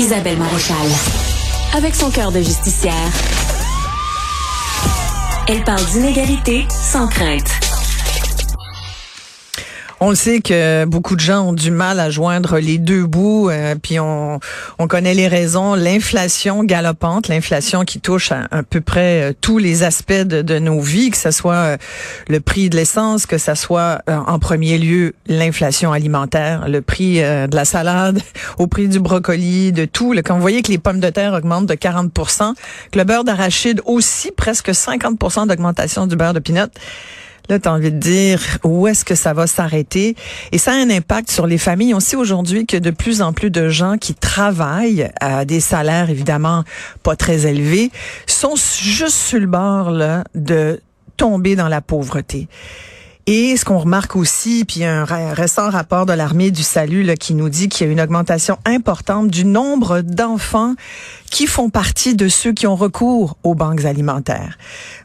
Isabelle 0.00 0.38
Maréchal. 0.38 0.76
Avec 1.74 1.94
son 1.94 2.10
cœur 2.10 2.32
de 2.32 2.40
justicière, 2.40 2.94
elle 5.46 5.62
parle 5.62 5.84
d'inégalité 5.84 6.66
sans 6.70 7.06
crainte. 7.06 7.69
On 10.02 10.08
le 10.08 10.16
sait 10.16 10.40
que 10.40 10.86
beaucoup 10.86 11.14
de 11.14 11.20
gens 11.20 11.48
ont 11.48 11.52
du 11.52 11.70
mal 11.70 12.00
à 12.00 12.08
joindre 12.08 12.58
les 12.58 12.78
deux 12.78 13.04
bouts, 13.04 13.50
euh, 13.50 13.74
puis 13.74 14.00
on, 14.00 14.40
on 14.78 14.88
connaît 14.88 15.12
les 15.12 15.28
raisons. 15.28 15.74
L'inflation 15.74 16.64
galopante, 16.64 17.28
l'inflation 17.28 17.84
qui 17.84 18.00
touche 18.00 18.32
à, 18.32 18.62
peu 18.62 18.80
près 18.80 19.20
euh, 19.20 19.32
tous 19.38 19.58
les 19.58 19.82
aspects 19.82 20.12
de, 20.14 20.58
nos 20.58 20.80
vies, 20.80 21.10
que 21.10 21.18
ce 21.18 21.30
soit 21.30 21.52
euh, 21.52 21.76
le 22.28 22.40
prix 22.40 22.70
de 22.70 22.76
l'essence, 22.76 23.26
que 23.26 23.36
ce 23.36 23.54
soit 23.54 24.00
en 24.08 24.38
premier 24.38 24.78
lieu 24.78 25.12
l'inflation 25.26 25.92
alimentaire, 25.92 26.66
le 26.66 26.80
prix 26.80 27.16
de 27.20 27.54
la 27.54 27.66
salade, 27.66 28.22
au 28.58 28.66
prix 28.66 28.88
du 28.88 29.00
brocoli, 29.00 29.70
de 29.70 29.84
tout. 29.84 30.14
Quand 30.24 30.34
vous 30.34 30.40
voyez 30.40 30.62
que 30.62 30.72
les 30.72 30.78
pommes 30.78 31.00
de 31.00 31.10
terre 31.10 31.34
augmentent 31.34 31.66
de 31.66 31.74
40% 31.74 32.54
que 32.90 32.98
le 32.98 33.04
beurre 33.04 33.24
d'arachide 33.24 33.82
aussi, 33.84 34.30
presque 34.34 34.74
50 34.74 35.46
d'augmentation 35.46 36.06
du 36.06 36.16
beurre 36.16 36.32
de 36.32 36.40
pinot, 36.40 36.68
Là, 37.50 37.58
tu 37.58 37.68
as 37.68 37.72
envie 37.72 37.90
de 37.90 37.98
dire 37.98 38.40
où 38.62 38.86
est-ce 38.86 39.04
que 39.04 39.16
ça 39.16 39.32
va 39.32 39.48
s'arrêter. 39.48 40.14
Et 40.52 40.58
ça 40.58 40.70
a 40.70 40.76
un 40.76 40.88
impact 40.88 41.32
sur 41.32 41.48
les 41.48 41.58
familles. 41.58 41.94
On 41.94 42.00
sait 42.00 42.14
aujourd'hui 42.14 42.64
que 42.64 42.76
de 42.76 42.90
plus 42.90 43.22
en 43.22 43.32
plus 43.32 43.50
de 43.50 43.68
gens 43.68 43.98
qui 43.98 44.14
travaillent 44.14 45.10
à 45.20 45.44
des 45.44 45.58
salaires 45.58 46.10
évidemment 46.10 46.62
pas 47.02 47.16
très 47.16 47.46
élevés 47.46 47.90
sont 48.28 48.54
juste 48.54 49.16
sur 49.16 49.40
le 49.40 49.48
bord 49.48 49.90
là, 49.90 50.22
de 50.36 50.80
tomber 51.16 51.56
dans 51.56 51.66
la 51.66 51.80
pauvreté. 51.80 52.46
Et 53.26 53.56
ce 53.56 53.64
qu'on 53.64 53.78
remarque 53.78 54.16
aussi, 54.16 54.64
puis 54.64 54.84
un 54.84 55.04
récent 55.04 55.70
rapport 55.70 56.06
de 56.06 56.12
l'armée 56.12 56.50
du 56.50 56.62
salut 56.62 57.02
là, 57.02 57.16
qui 57.16 57.34
nous 57.34 57.48
dit 57.48 57.68
qu'il 57.68 57.86
y 57.86 57.90
a 57.90 57.92
une 57.92 58.00
augmentation 58.00 58.58
importante 58.64 59.28
du 59.28 59.44
nombre 59.44 60.00
d'enfants 60.00 60.74
qui 61.30 61.46
font 61.46 61.70
partie 61.70 62.14
de 62.14 62.28
ceux 62.28 62.52
qui 62.52 62.66
ont 62.66 62.76
recours 62.76 63.36
aux 63.44 63.54
banques 63.54 63.84
alimentaires. 63.84 64.58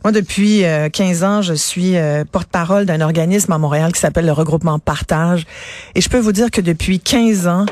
Moi, 0.03 0.11
depuis 0.11 0.63
15 0.93 1.23
euh, 1.23 1.27
ans, 1.27 1.41
je 1.41 1.53
suis 1.53 1.97
euh, 1.97 2.23
porte-parole 2.29 2.85
d'un 2.85 3.01
organisme 3.01 3.51
à 3.51 3.57
Montréal 3.57 3.91
qui 3.91 3.99
s'appelle 3.99 4.25
le 4.25 4.31
regroupement 4.31 4.79
Partage. 4.79 5.45
Et 5.93 6.01
je 6.01 6.09
peux 6.09 6.19
vous 6.19 6.31
dire 6.31 6.49
que 6.51 6.61
depuis 6.61 6.99
15 6.99 7.47
ans, 7.47 7.65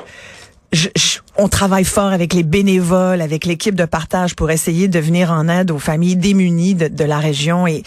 on 1.37 1.47
travaille 1.47 1.85
fort 1.85 2.11
avec 2.11 2.33
les 2.33 2.43
bénévoles, 2.43 3.21
avec 3.21 3.45
l'équipe 3.45 3.75
de 3.75 3.85
partage 3.85 4.35
pour 4.35 4.51
essayer 4.51 4.87
de 4.87 4.99
venir 4.99 5.31
en 5.31 5.47
aide 5.47 5.71
aux 5.71 5.79
familles 5.79 6.15
démunies 6.15 6.75
de, 6.75 6.87
de 6.87 7.03
la 7.03 7.19
région. 7.19 7.67
Et, 7.67 7.83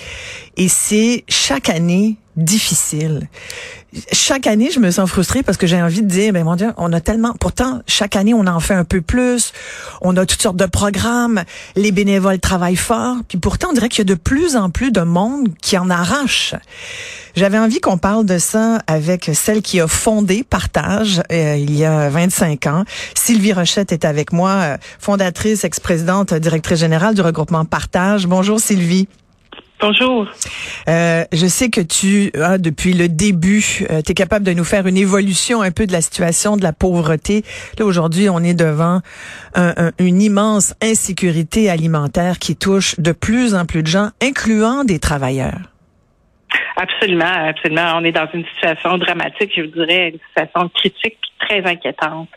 et 0.57 0.69
c'est 0.69 1.25
chaque 1.29 1.69
année 1.69 2.17
difficile. 2.37 3.29
Chaque 4.13 4.47
année, 4.47 4.71
je 4.71 4.79
me 4.79 4.91
sens 4.91 5.09
frustrée 5.09 5.43
parce 5.43 5.57
que 5.57 5.67
j'ai 5.67 5.81
envie 5.81 6.03
de 6.03 6.09
dire, 6.09 6.33
ben 6.33 6.45
mon 6.45 6.57
Dieu, 6.57 6.73
on 6.77 6.93
a 6.93 7.01
tellement, 7.01 7.33
pourtant, 7.39 7.81
chaque 7.87 8.17
année, 8.17 8.35
on 8.35 8.47
en 8.47 8.61
fait 8.61 8.75
un 8.75 8.85
peu 8.85 9.01
plus. 9.01 9.53
On 10.03 10.17
a 10.17 10.27
toutes 10.27 10.43
sortes 10.43 10.57
de 10.57 10.67
programmes. 10.67 11.43
Les 11.77 11.93
bénévoles 11.93 12.39
travaillent 12.39 12.77
fort. 12.77 13.17
Puis 13.29 13.39
pourtant, 13.39 13.69
on 13.71 13.73
dirait 13.73 13.89
qu'il 13.89 14.01
y 14.01 14.13
a 14.13 14.15
de 14.15 14.21
plus 14.21 14.57
en 14.57 14.71
plus 14.71 14.93
de 14.93 15.01
monde 15.01 15.49
qui 15.63 15.79
en 15.79 15.89
arrache. 15.89 16.55
J'avais 17.37 17.59
envie 17.59 17.81
qu'on 17.81 17.99
parle 17.99 18.25
de 18.25 18.39
ça 18.39 18.81
avec 18.87 19.31
celle 19.35 19.63
qui 19.63 19.81
a 19.81 19.87
fondé 19.87 20.43
Partage 20.43 21.23
euh, 21.31 21.57
il 21.59 21.77
y 21.77 21.85
a 21.85 22.09
25 22.09 22.67
ans. 22.67 22.85
Sylvie 23.15 23.53
Rochette 23.53 23.93
est 23.93 24.07
avec 24.07 24.33
moi, 24.33 24.51
euh, 24.51 24.77
fondatrice, 24.99 25.65
ex-présidente, 25.65 26.33
directrice 26.33 26.81
générale 26.81 27.15
du 27.15 27.21
regroupement 27.21 27.65
Partage. 27.67 28.27
Bonjour 28.27 28.59
Sylvie. 28.59 29.07
Bonjour. 29.81 30.27
Euh, 30.89 31.25
je 31.33 31.47
sais 31.47 31.69
que 31.69 31.81
tu 31.81 32.31
as, 32.41 32.59
depuis 32.59 32.95
le 32.95 33.09
début, 33.09 33.85
euh, 33.91 34.01
tu 34.05 34.13
es 34.13 34.15
capable 34.15 34.45
de 34.45 34.53
nous 34.53 34.65
faire 34.65 34.87
une 34.87 34.97
évolution 34.97 35.61
un 35.61 35.71
peu 35.71 35.87
de 35.87 35.93
la 35.93 36.01
situation 36.01 36.57
de 36.57 36.63
la 36.63 36.73
pauvreté. 36.73 37.43
Là, 37.79 37.85
aujourd'hui, 37.85 38.29
on 38.31 38.41
est 38.41 38.59
devant 38.59 39.01
une 39.99 40.21
immense 40.21 40.75
insécurité 40.83 41.71
alimentaire 41.71 42.39
qui 42.39 42.57
touche 42.57 42.99
de 43.01 43.13
plus 43.13 43.55
en 43.55 43.65
plus 43.65 43.83
de 43.83 43.89
gens, 43.89 44.11
incluant 44.23 44.85
des 44.85 44.99
travailleurs. 44.99 45.61
Absolument, 46.77 47.25
absolument. 47.25 47.95
On 47.97 48.05
est 48.05 48.13
dans 48.13 48.29
une 48.35 48.45
situation 48.55 48.99
dramatique, 48.99 49.53
je 49.57 49.63
vous 49.63 49.69
dirais, 49.69 50.11
une 50.11 50.19
situation 50.29 50.69
critique, 50.75 51.19
très 51.39 51.65
inquiétante. 51.65 52.29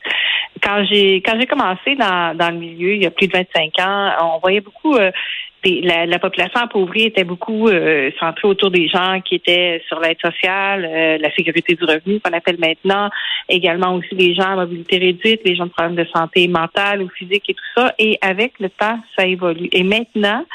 Quand 0.63 0.83
j'ai 0.85 1.17
quand 1.17 1.37
j'ai 1.39 1.45
commencé 1.45 1.95
dans, 1.95 2.35
dans 2.35 2.49
le 2.49 2.57
milieu 2.57 2.95
il 2.95 3.03
y 3.03 3.05
a 3.05 3.11
plus 3.11 3.27
de 3.27 3.33
25 3.33 3.79
ans, 3.79 4.35
on 4.35 4.39
voyait 4.39 4.61
beaucoup 4.61 4.95
euh, 4.95 5.11
la, 5.65 6.05
la, 6.05 6.19
population 6.19 6.61
appauvrie 6.61 7.03
était 7.03 7.23
beaucoup 7.23 7.67
euh, 7.67 8.11
centrée 8.19 8.47
autour 8.47 8.71
des 8.71 8.87
gens 8.87 9.21
qui 9.21 9.35
étaient 9.35 9.81
sur 9.87 9.99
l'aide 9.99 10.19
sociale, 10.23 10.85
euh, 10.85 11.17
la 11.17 11.33
sécurité 11.35 11.75
du 11.75 11.83
revenu 11.83 12.19
qu'on 12.19 12.31
appelle 12.31 12.57
maintenant, 12.59 13.09
également 13.47 13.95
aussi 13.95 14.13
les 14.15 14.33
gens 14.33 14.51
à 14.51 14.55
mobilité 14.55 14.97
réduite, 14.97 15.41
les 15.45 15.55
gens 15.55 15.65
de 15.65 15.71
problèmes 15.71 15.95
de 15.95 16.05
santé 16.13 16.47
mentale 16.47 17.01
ou 17.01 17.09
physique 17.09 17.49
et 17.49 17.53
tout 17.53 17.63
ça. 17.75 17.93
Et 17.99 18.17
avec 18.21 18.53
le 18.59 18.69
temps, 18.69 18.99
ça 19.17 19.25
évolue. 19.25 19.69
Et 19.71 19.83
maintenant, 19.83 20.45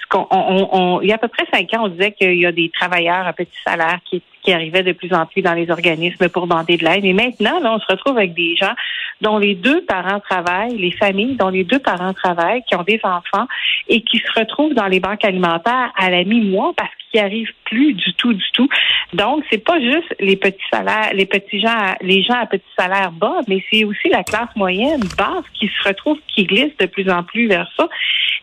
ce 0.00 0.06
qu'on, 0.08 0.26
on, 0.30 1.00
il 1.00 1.08
y 1.08 1.12
a 1.12 1.16
à 1.16 1.18
peu 1.18 1.28
près 1.28 1.46
cinq 1.52 1.72
ans, 1.74 1.84
on 1.84 1.88
disait 1.88 2.12
qu'il 2.12 2.38
y 2.38 2.46
a 2.46 2.52
des 2.52 2.70
travailleurs 2.70 3.26
à 3.26 3.32
petit 3.32 3.58
salaire 3.64 3.98
qui 4.04 4.22
qui 4.42 4.52
arrivaient 4.52 4.82
de 4.82 4.92
plus 4.92 5.12
en 5.12 5.26
plus 5.26 5.42
dans 5.42 5.54
les 5.54 5.70
organismes 5.70 6.28
pour 6.28 6.46
demander 6.46 6.76
de 6.76 6.84
l'aide. 6.84 7.04
Et 7.04 7.12
maintenant, 7.12 7.60
là, 7.60 7.74
on 7.74 7.78
se 7.78 7.86
retrouve 7.86 8.18
avec 8.18 8.34
des 8.34 8.56
gens 8.56 8.72
dont 9.20 9.38
les 9.38 9.54
deux 9.54 9.84
parents 9.84 10.20
travaillent, 10.20 10.76
les 10.76 10.90
familles 10.90 11.36
dont 11.36 11.48
les 11.48 11.64
deux 11.64 11.78
parents 11.78 12.12
travaillent, 12.12 12.62
qui 12.68 12.74
ont 12.74 12.82
des 12.82 13.00
enfants 13.04 13.46
et 13.88 14.02
qui 14.02 14.18
se 14.18 14.40
retrouvent 14.40 14.74
dans 14.74 14.86
les 14.86 15.00
banques 15.00 15.24
alimentaires 15.24 15.92
à 15.96 16.10
la 16.10 16.24
mi-mois 16.24 16.72
parce 16.76 16.90
qu'ils 17.10 17.20
arrivent 17.20 17.52
plus 17.64 17.94
du 17.94 18.12
tout, 18.14 18.32
du 18.32 18.50
tout. 18.52 18.68
Donc, 19.12 19.44
c'est 19.50 19.64
pas 19.64 19.80
juste 19.80 20.14
les 20.18 20.36
petits 20.36 20.58
salaires, 20.72 21.10
les 21.14 21.26
petits 21.26 21.60
gens, 21.60 21.94
les 22.00 22.22
gens 22.22 22.34
à 22.34 22.46
petits 22.46 22.64
salaires 22.76 23.12
bas, 23.12 23.40
mais 23.48 23.62
c'est 23.70 23.84
aussi 23.84 24.08
la 24.08 24.24
classe 24.24 24.54
moyenne 24.56 25.00
basse 25.16 25.44
qui 25.54 25.68
se 25.68 25.88
retrouve, 25.88 26.18
qui 26.34 26.44
glisse 26.44 26.76
de 26.78 26.86
plus 26.86 27.08
en 27.08 27.22
plus 27.22 27.46
vers 27.46 27.70
ça. 27.76 27.88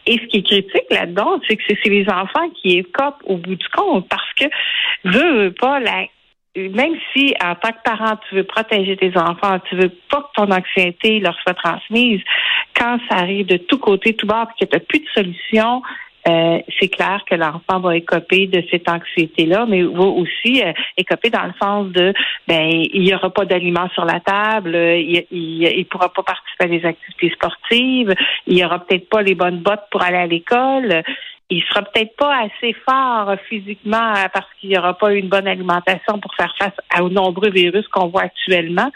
Et 0.09 0.18
ce 0.18 0.25
qui 0.25 0.38
est 0.38 0.42
critique 0.42 0.90
là-dedans, 0.90 1.40
c'est 1.47 1.56
que 1.56 1.64
c'est 1.68 1.90
les 1.90 2.09
enfants 2.09 2.50
qui 2.59 2.80
écopent 2.80 3.22
au 3.25 3.38
bout 3.38 3.53
du 3.53 3.68
compte 3.70 4.09
parce 4.09 4.34
que 4.34 5.50
pas 5.50 5.80
la 5.80 6.08
même 6.56 6.96
si 7.14 7.36
en 7.44 7.53
tant 7.53 7.72
que 7.72 7.84
parent, 7.86 8.18
tu 8.28 8.36
veux 8.36 8.44
protéger 8.44 8.97
tes 8.97 9.16
enfants, 9.16 9.59
tu 9.70 9.75
veux 9.75 9.92
pas 10.09 10.24
que 10.24 10.42
ton 10.42 10.52
anxiété 10.52 11.20
leur 11.20 11.38
soit 11.42 11.53
transmise, 11.53 12.22
quand 12.75 12.97
ça 13.08 13.18
arrive 13.18 13.46
de 13.46 13.58
tous 13.58 13.78
côtés, 13.78 14.16
tout 14.16 14.25
bord, 14.25 14.47
que 14.59 14.66
tu 14.66 14.74
n'as 14.74 14.80
plus 14.80 15.00
de 15.00 15.08
solution, 15.14 15.84
euh, 16.28 16.59
c'est 16.80 16.90
clair 16.90 17.24
que 17.30 17.35
l'enfant 17.35 17.80
va 17.80 17.96
écoper 17.96 18.47
de 18.47 18.63
cette 18.69 18.90
anxiété-là, 18.90 19.66
mais 19.68 19.84
va 19.84 20.03
aussi 20.03 20.62
euh, 20.63 20.74
écoper 20.97 21.30
dans 21.30 21.46
le 21.46 21.53
sens 21.62 21.88
de 21.88 22.13
ben 22.47 22.69
il 22.69 23.02
n'y 23.02 23.13
aura 23.13 23.30
pas 23.30 23.46
d'aliments 23.46 23.90
sur 23.94 24.06
la 24.06 24.19
table, 24.19 24.75
il, 24.75 25.25
il, 25.31 25.85
pourra 25.85 26.09
pas 26.09 26.24
participer 26.24 26.66
à 26.66 26.68
des 26.68 26.85
activités 26.85 27.29
sportives, 27.31 28.13
il 28.47 28.58
y 28.58 28.66
aura 28.66 28.79
peut-être 28.79 29.09
pas 29.09 29.22
les 29.22 29.35
bonnes 29.35 29.59
bottes 29.59 29.85
pour 29.91 30.02
aller 30.02 30.18
à 30.18 30.28
l'école. 30.28 31.03
Il 31.52 31.63
sera 31.63 31.81
peut-être 31.81 32.16
pas 32.16 32.44
assez 32.44 32.75
fort 32.88 33.34
physiquement 33.47 34.13
parce 34.31 34.46
qu'il 34.59 34.69
n'y 34.69 34.78
aura 34.78 34.96
pas 34.96 35.13
une 35.13 35.29
bonne 35.29 35.47
alimentation 35.47 36.19
pour 36.19 36.35
faire 36.35 36.53
face 36.59 37.02
aux 37.02 37.09
nombreux 37.09 37.50
virus 37.50 37.88
qu'on 37.88 38.09
voit 38.09 38.22
actuellement 38.24 38.91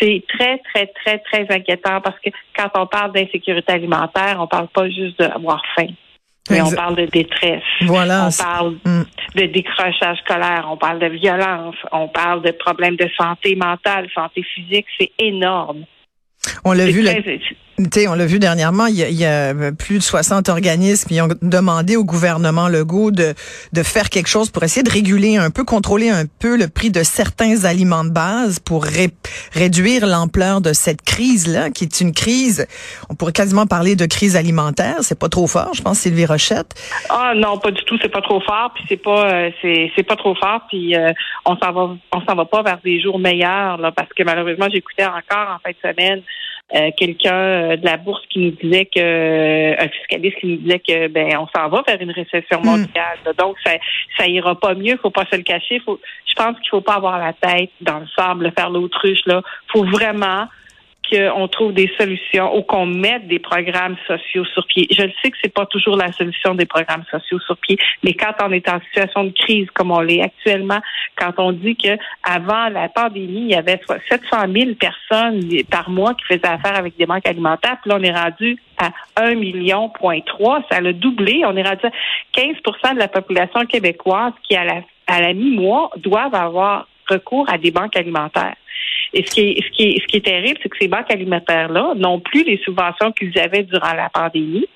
c'est 0.00 0.22
très, 0.28 0.58
très, 0.58 0.86
très, 0.86 1.18
très 1.18 1.46
inquiétant 1.50 2.00
parce 2.00 2.18
que 2.20 2.30
quand 2.56 2.70
on 2.74 2.86
parle 2.86 3.12
d'insécurité 3.12 3.72
alimentaire, 3.72 4.38
on 4.40 4.46
parle 4.46 4.68
pas 4.68 4.88
juste 4.88 5.18
d'avoir 5.18 5.62
faim. 5.76 5.88
Mais 6.50 6.60
on 6.60 6.70
parle 6.70 6.96
de 6.96 7.06
détresse. 7.06 7.62
Voilà. 7.82 8.28
On 8.28 8.42
parle 8.42 8.74
mm. 8.84 9.02
de 9.36 9.46
décrochage 9.46 10.18
scolaire, 10.24 10.66
on 10.70 10.76
parle 10.76 10.98
de 10.98 11.06
violence, 11.06 11.76
on 11.92 12.08
parle 12.08 12.42
de 12.42 12.50
problèmes 12.50 12.96
de 12.96 13.08
santé 13.16 13.54
mentale, 13.54 14.08
santé 14.14 14.42
physique, 14.42 14.86
c'est 14.98 15.12
énorme. 15.18 15.84
On 16.64 16.72
l'a 16.72 16.86
vu, 16.86 17.04
on 17.78 18.14
l'a 18.14 18.26
vu 18.26 18.38
dernièrement, 18.38 18.86
il 18.86 18.96
y, 18.96 19.24
a, 19.24 19.54
plus 19.72 19.98
de 19.98 20.02
60 20.02 20.48
organismes 20.48 21.08
qui 21.08 21.20
ont 21.20 21.28
demandé 21.40 21.96
au 21.96 22.04
gouvernement 22.04 22.68
Legault 22.68 23.10
de, 23.10 23.34
de 23.72 23.82
faire 23.82 24.10
quelque 24.10 24.28
chose 24.28 24.50
pour 24.50 24.62
essayer 24.62 24.82
de 24.82 24.90
réguler 24.90 25.36
un 25.36 25.50
peu, 25.50 25.64
contrôler 25.64 26.10
un 26.10 26.24
peu 26.40 26.56
le 26.56 26.68
prix 26.68 26.90
de 26.90 27.02
certains 27.02 27.64
aliments 27.64 28.04
de 28.04 28.10
base 28.10 28.58
pour 28.60 28.84
réduire 29.52 30.06
l'ampleur 30.06 30.60
de 30.60 30.72
cette 30.72 31.02
crise-là, 31.02 31.70
qui 31.70 31.84
est 31.84 32.00
une 32.00 32.12
crise, 32.12 32.66
on 33.08 33.14
pourrait 33.14 33.32
quasiment 33.32 33.66
parler 33.66 33.96
de 33.96 34.06
crise 34.06 34.36
alimentaire. 34.36 34.96
C'est 35.00 35.18
pas 35.18 35.28
trop 35.28 35.46
fort, 35.46 35.74
je 35.74 35.82
pense, 35.82 35.98
Sylvie 35.98 36.26
Rochette. 36.26 36.74
Ah 37.08 37.32
non, 37.34 37.58
pas 37.58 37.70
du 37.70 37.82
tout, 37.84 37.98
c'est 38.00 38.08
pas 38.08 38.22
trop 38.22 38.40
fort, 38.40 38.72
puis 38.74 38.84
c'est 38.88 39.02
pas 39.02 39.32
euh, 39.32 39.50
c'est 39.62 40.06
pas 40.06 40.16
trop 40.16 40.34
fort, 40.34 40.62
puis 40.68 40.96
euh, 40.96 41.12
on 41.44 41.56
s'en 41.56 41.72
va 41.72 41.96
on 42.12 42.20
s'en 42.20 42.34
va 42.34 42.44
pas 42.44 42.62
vers 42.62 42.78
des 42.84 43.00
jours 43.00 43.18
meilleurs 43.18 43.78
là, 43.78 43.92
parce 43.92 44.08
que 44.12 44.22
malheureusement 44.22 44.66
j'écoutais 44.72 45.04
encore 45.04 45.56
en 45.56 45.58
fin 45.58 45.70
de 45.70 45.92
semaine 45.94 46.22
euh, 46.74 46.90
quelqu'un 46.96 47.34
euh, 47.34 47.76
de 47.76 47.84
la 47.84 47.96
bourse 47.98 48.22
qui 48.30 48.38
nous 48.40 48.50
disait 48.52 48.86
que 48.86 49.82
un 49.82 49.88
fiscaliste 49.88 50.38
qui 50.38 50.46
nous 50.46 50.56
disait 50.56 50.78
que 50.78 51.08
ben 51.08 51.36
on 51.38 51.46
s'en 51.54 51.68
va 51.68 51.82
vers 51.86 52.00
une 52.00 52.10
récession 52.10 52.60
hmm. 52.62 52.66
mondiale. 52.66 53.18
Donc 53.36 53.56
ça 53.64 53.72
ça 54.16 54.26
ira 54.26 54.58
pas 54.58 54.74
mieux, 54.74 54.96
faut 54.96 55.10
pas 55.10 55.26
se 55.30 55.36
le 55.36 55.42
cacher. 55.42 55.80
Faut, 55.80 56.00
je 56.26 56.34
pense 56.34 56.58
qu'il 56.60 56.70
faut 56.70 56.80
pas 56.80 56.94
avoir 56.94 57.18
la 57.18 57.32
tête 57.34 57.70
dans 57.80 57.98
le 57.98 58.06
sable, 58.16 58.52
faire 58.56 58.70
l'autruche 58.70 59.26
là. 59.26 59.42
Faut 59.72 59.84
vraiment 59.84 60.46
qu'on 61.12 61.48
trouve 61.48 61.72
des 61.74 61.90
solutions 61.98 62.56
ou 62.56 62.62
qu'on 62.62 62.86
mette 62.86 63.26
des 63.28 63.38
programmes 63.38 63.96
sociaux 64.06 64.44
sur 64.46 64.66
pied. 64.66 64.86
Je 64.90 65.02
le 65.02 65.12
sais 65.22 65.30
que 65.30 65.36
c'est 65.42 65.52
pas 65.52 65.66
toujours 65.66 65.96
la 65.96 66.10
solution 66.12 66.54
des 66.54 66.64
programmes 66.66 67.04
sociaux 67.10 67.38
sur 67.40 67.56
pied, 67.58 67.76
mais 68.02 68.14
quand 68.14 68.32
on 68.42 68.50
est 68.52 68.68
en 68.68 68.80
situation 68.80 69.24
de 69.24 69.30
crise 69.30 69.68
comme 69.74 69.90
on 69.90 70.00
l'est 70.00 70.22
actuellement, 70.22 70.80
quand 71.16 71.32
on 71.38 71.52
dit 71.52 71.76
que 71.76 71.98
avant 72.22 72.68
la 72.68 72.88
pandémie, 72.88 73.42
il 73.42 73.50
y 73.50 73.54
avait 73.54 73.80
700 74.08 74.52
000 74.52 74.70
personnes 74.74 75.42
par 75.70 75.90
mois 75.90 76.14
qui 76.14 76.24
faisaient 76.26 76.46
affaire 76.46 76.76
avec 76.76 76.96
des 76.96 77.06
banques 77.06 77.26
alimentaires, 77.26 77.76
puis 77.82 77.90
là 77.90 77.98
on 78.00 78.02
est 78.02 78.14
rendu 78.14 78.58
à 78.78 78.90
1 79.16 79.34
million 79.34 79.90
point 79.90 80.20
3, 80.20 80.64
ça 80.70 80.78
a 80.78 80.92
doublé. 80.92 81.42
On 81.44 81.56
est 81.56 81.62
rendu 81.62 81.86
à 81.86 82.38
15% 82.38 82.94
de 82.94 82.98
la 82.98 83.08
population 83.08 83.64
québécoise 83.66 84.32
qui 84.48 84.56
à 84.56 84.64
la 84.64 84.82
à 85.06 85.20
la 85.20 85.34
mi-mois 85.34 85.90
doivent 85.96 86.34
avoir 86.34 86.86
recours 87.08 87.48
à 87.50 87.58
des 87.58 87.70
banques 87.70 87.96
alimentaires. 87.96 88.54
Et 89.14 89.24
ce 89.24 89.30
qui 89.30 89.40
est, 89.40 89.62
ce 89.62 89.70
qui 89.70 90.00
ce 90.00 90.06
qui 90.06 90.16
est 90.16 90.24
terrible, 90.24 90.58
c'est 90.62 90.68
que 90.68 90.76
ces 90.80 90.88
banques 90.88 91.10
alimentaires-là 91.10 91.94
n'ont 91.96 92.20
plus 92.20 92.44
les 92.44 92.58
subventions 92.58 93.12
qu'ils 93.12 93.38
avaient 93.38 93.62
durant 93.62 93.92
la 93.92 94.08
pandémie, 94.08 94.66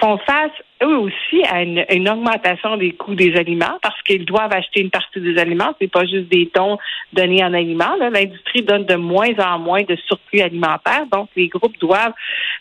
font 0.00 0.18
face 0.18 0.52
eux 0.82 0.96
aussi 0.96 1.42
à 1.50 1.62
une, 1.62 2.08
augmentation 2.08 2.76
des 2.76 2.92
coûts 2.92 3.14
des 3.14 3.34
aliments 3.36 3.78
parce 3.82 4.00
qu'ils 4.02 4.24
doivent 4.24 4.52
acheter 4.52 4.80
une 4.80 4.90
partie 4.90 5.20
des 5.20 5.38
aliments. 5.38 5.74
C'est 5.80 5.90
pas 5.90 6.04
juste 6.04 6.28
des 6.28 6.50
dons 6.54 6.78
donnés 7.12 7.44
en 7.44 7.52
aliments. 7.52 7.96
L'industrie 7.98 8.62
donne 8.62 8.84
de 8.84 8.94
moins 8.94 9.36
en 9.38 9.58
moins 9.58 9.82
de 9.82 9.96
surplus 10.06 10.40
alimentaire. 10.40 11.06
Donc, 11.10 11.28
les 11.36 11.48
groupes 11.48 11.78
doivent 11.80 12.12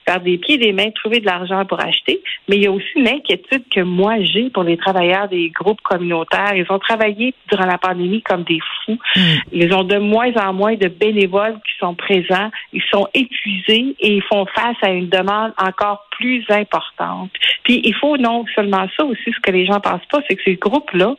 faire 0.08 0.20
des 0.20 0.38
pieds 0.38 0.56
et 0.56 0.58
des 0.58 0.74
mains, 0.74 0.90
trouver 0.92 1.20
de 1.20 1.26
l'argent 1.26 1.64
pour 1.66 1.80
acheter. 1.80 2.22
Mais 2.48 2.58
il 2.58 2.64
y 2.64 2.68
a 2.68 2.72
aussi 2.72 2.88
une 2.96 3.08
inquiétude 3.08 3.64
que 3.70 3.82
moi 3.82 4.16
j'ai 4.22 4.50
pour 4.50 4.64
les 4.64 4.78
travailleurs 4.78 5.28
des 5.28 5.50
groupes 5.50 5.82
communautaires. 5.82 6.54
Ils 6.56 6.66
ont 6.70 6.80
travaillé 6.80 7.34
durant 7.50 7.66
la 7.66 7.78
pandémie 7.78 8.22
comme 8.22 8.44
des 8.44 8.60
fous. 8.86 8.98
Hmm. 9.16 9.36
Ils 9.52 9.74
ont 9.74 9.84
de 9.84 9.98
moins 9.98 10.34
en 10.36 10.54
moins 10.54 10.76
de 10.76 10.88
bénévoles 10.88 11.56
qui 11.56 11.77
sont 11.80 11.96
présents. 11.96 12.50
Ils 12.74 12.84
sont 12.92 13.08
épuisés 13.14 13.96
et 14.00 14.16
ils 14.16 14.24
font 14.24 14.46
face 14.48 14.78
à 14.82 14.90
une 14.90 15.10
demande 15.10 15.54
encore 15.58 16.08
plus 16.12 16.44
importante. 16.50 17.32
Puis 17.64 17.82
il 17.84 17.96
faut 17.96 18.18
non 18.18 18.46
seulement 18.56 18.88
ça 18.98 19.06
aussi, 19.06 19.32
ce 19.32 19.40
que 19.42 19.52
les 19.52 19.66
gens 19.66 19.80
pensent 19.80 20.06
pas, 20.12 20.20
c'est 20.28 20.36
que 20.36 20.44
ces 20.44 20.56
groupes-là 20.56 21.16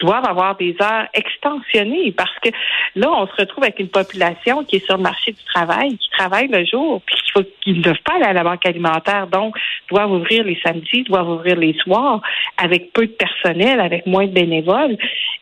doivent 0.00 0.26
avoir 0.26 0.56
des 0.56 0.76
heures 0.80 1.06
extensionnées 1.12 2.12
parce 2.12 2.34
que 2.42 2.50
là, 2.94 3.10
on 3.10 3.26
se 3.26 3.34
retrouve 3.36 3.64
avec 3.64 3.78
une 3.80 3.88
population 3.88 4.64
qui 4.64 4.76
est 4.76 4.84
sur 4.84 4.96
le 4.96 5.02
marché 5.02 5.32
du 5.32 5.44
travail, 5.44 5.96
qui 5.98 6.10
travaille 6.10 6.48
le 6.48 6.64
jour, 6.64 7.02
puis 7.04 7.16
qu'il 7.16 7.44
qu'ils 7.60 7.78
ne 7.78 7.82
doivent 7.82 8.02
pas 8.04 8.14
aller 8.14 8.24
à 8.24 8.32
la 8.32 8.44
banque 8.44 8.64
alimentaire, 8.64 9.26
donc 9.26 9.56
doivent 9.90 10.12
ouvrir 10.12 10.44
les 10.44 10.58
samedis, 10.64 11.02
doivent 11.04 11.28
ouvrir 11.28 11.56
les 11.56 11.74
soirs, 11.74 12.20
avec 12.56 12.92
peu 12.92 13.06
de 13.06 13.12
personnel, 13.12 13.80
avec 13.80 14.06
moins 14.06 14.26
de 14.26 14.32
bénévoles, 14.32 14.96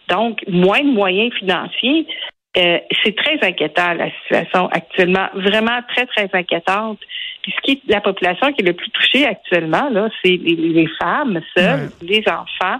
donc 0.08 0.42
moins 0.48 0.80
de 0.80 0.90
moyens 0.90 1.32
financiers. 1.34 2.06
Euh, 2.56 2.78
c'est 3.04 3.14
très 3.14 3.38
inquiétant 3.46 3.92
la 3.92 4.10
situation 4.22 4.68
actuellement, 4.68 5.28
vraiment 5.34 5.80
très 5.88 6.06
très 6.06 6.28
inquiétante. 6.32 6.98
Puis 7.42 7.52
ce 7.54 7.60
qui 7.60 7.72
est 7.72 7.92
la 7.92 8.00
population 8.00 8.52
qui 8.52 8.62
est 8.62 8.66
le 8.66 8.72
plus 8.72 8.90
touchée 8.90 9.26
actuellement, 9.26 9.88
là, 9.90 10.08
c'est 10.24 10.36
les, 10.36 10.88
femmes 10.98 11.40
seules, 11.56 11.90
les 12.02 12.24
enfants 12.26 12.78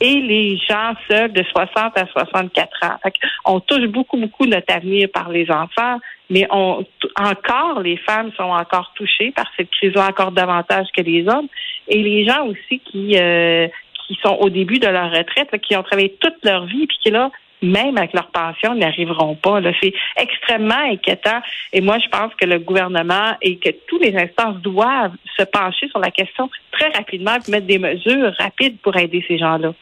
et 0.00 0.14
les 0.14 0.56
gens 0.56 0.94
seuls 1.08 1.32
de 1.32 1.44
60 1.44 1.96
à 1.96 2.06
64 2.06 2.84
ans. 2.84 3.10
on 3.44 3.60
touche 3.60 3.86
beaucoup, 3.86 4.16
beaucoup 4.16 4.46
notre 4.46 4.74
avenir 4.74 5.08
par 5.12 5.28
les 5.28 5.48
enfants, 5.50 5.98
mais 6.30 6.46
on 6.50 6.84
encore 7.16 7.80
les 7.80 7.98
femmes 7.98 8.32
sont 8.36 8.44
encore 8.44 8.92
touchées 8.96 9.30
par 9.32 9.46
cette 9.56 9.70
crise-là 9.70 10.08
encore 10.08 10.32
davantage 10.32 10.86
que 10.96 11.02
les 11.02 11.28
hommes. 11.28 11.48
Et 11.86 12.02
les 12.02 12.26
gens 12.26 12.46
aussi 12.46 12.80
qui 12.80 13.16
euh, 13.18 13.68
qui 14.06 14.18
sont 14.22 14.36
au 14.40 14.48
début 14.48 14.78
de 14.78 14.88
leur 14.88 15.10
retraite, 15.10 15.50
qui 15.60 15.76
ont 15.76 15.82
travaillé 15.82 16.16
toute 16.18 16.42
leur 16.42 16.64
vie, 16.64 16.86
puis 16.86 16.98
qui 17.02 17.10
là 17.10 17.30
même 17.62 17.96
avec 17.96 18.12
leur 18.12 18.28
pension, 18.28 18.74
n'arriveront 18.74 19.34
pas. 19.36 19.60
C'est 19.82 19.92
extrêmement 20.16 20.90
inquiétant. 20.90 21.40
Et 21.72 21.80
moi, 21.80 21.98
je 21.98 22.08
pense 22.08 22.32
que 22.34 22.46
le 22.46 22.58
gouvernement 22.58 23.36
et 23.42 23.56
que 23.56 23.70
toutes 23.86 24.04
les 24.04 24.16
instances 24.16 24.56
doivent 24.62 25.16
se 25.36 25.44
pencher 25.44 25.88
sur 25.88 25.98
la 25.98 26.10
question 26.10 26.48
très 26.72 26.90
rapidement 26.90 27.32
et 27.34 27.50
mettre 27.50 27.66
des 27.66 27.78
mesures 27.78 28.32
rapides 28.38 28.78
pour 28.82 28.96
aider 28.96 29.24
ces 29.26 29.38
gens-là. 29.38 29.72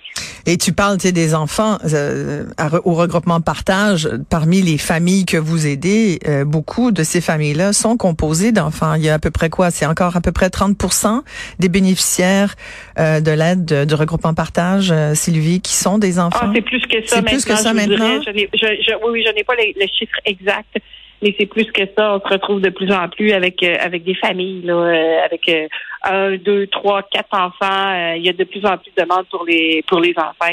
Et 0.49 0.59
tu 0.59 0.73
parles 0.73 0.97
des 0.97 1.35
enfants 1.35 1.77
euh, 1.93 2.45
au 2.85 2.95
regroupement 2.95 3.41
partage. 3.41 4.09
Parmi 4.31 4.63
les 4.63 4.79
familles 4.79 5.25
que 5.25 5.37
vous 5.37 5.67
aidez, 5.67 6.21
euh, 6.29 6.45
beaucoup 6.45 6.93
de 6.93 7.03
ces 7.03 7.21
familles-là 7.21 7.73
sont 7.73 7.97
composées 7.97 8.53
d'enfants. 8.53 8.95
Il 8.95 9.03
y 9.03 9.09
a 9.09 9.15
à 9.15 9.19
peu 9.19 9.33
près 9.33 9.51
quoi? 9.51 9.73
C'est 9.73 9.87
encore 9.87 10.17
à 10.17 10.21
peu 10.21 10.31
près 10.31 10.47
30% 10.47 11.23
des 11.59 11.69
bénéficiaires 11.69 12.55
euh, 13.01 13.21
de 13.21 13.33
l'aide 13.33 13.87
du 13.87 13.95
regroupement 13.95 14.35
partage, 14.35 14.95
Sylvie, 15.15 15.61
qui 15.61 15.75
sont 15.75 15.99
des 15.99 16.21
enfants? 16.21 16.39
Ah, 16.41 16.53
c'est 16.55 16.63
plus 16.63 16.83
que 16.83 17.05
ça. 17.05 17.17
C'est 17.17 17.23
plus 17.23 17.45
que 17.45 17.57
ça 17.57 17.66
maintenant? 17.73 18.21
je 18.23 19.11
oui, 19.11 19.25
je 19.27 19.33
n'ai 19.33 19.45
pas 19.45 19.55
le 19.55 19.87
chiffre 19.87 20.19
exact 20.25 20.77
mais 21.23 21.35
c'est 21.39 21.47
plus 21.47 21.71
que 21.73 21.83
ça. 21.97 22.15
On 22.15 22.21
se 22.21 22.33
retrouve 22.33 22.61
de 22.61 22.71
plus 22.71 22.93
en 22.93 23.09
plus 23.09 23.33
avec 23.33 23.63
euh, 23.63 23.77
avec 23.81 24.05
des 24.05 24.15
familles, 24.15 24.63
là, 24.63 24.75
euh, 24.75 25.25
avec 25.25 25.49
euh, 25.49 25.67
un, 26.05 26.37
deux, 26.37 26.67
trois, 26.67 27.03
quatre 27.03 27.33
enfants. 27.33 28.15
il 28.15 28.25
y 28.25 28.29
a 28.29 28.33
de 28.33 28.45
plus 28.45 28.65
en 28.65 28.77
plus 28.79 28.93
de 28.97 29.03
demandes 29.03 29.27
pour 29.31 29.45
les 29.45 29.83
pour 29.87 30.01
les 30.01 30.15
enfants. 30.17 30.53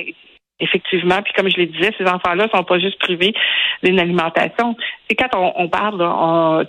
Effectivement, 0.60 1.22
puis 1.22 1.34
comme 1.34 1.50
je 1.50 1.58
le 1.58 1.66
disais, 1.66 1.92
ces 1.98 2.06
enfants-là 2.06 2.48
sont 2.54 2.64
pas 2.64 2.80
juste 2.80 2.98
privés 3.00 3.34
d'une 3.82 4.00
alimentation. 4.00 4.78
C'est 5.10 5.16
quand 5.16 5.28
on, 5.34 5.68
parle, 5.68 6.02
on, 6.02 6.64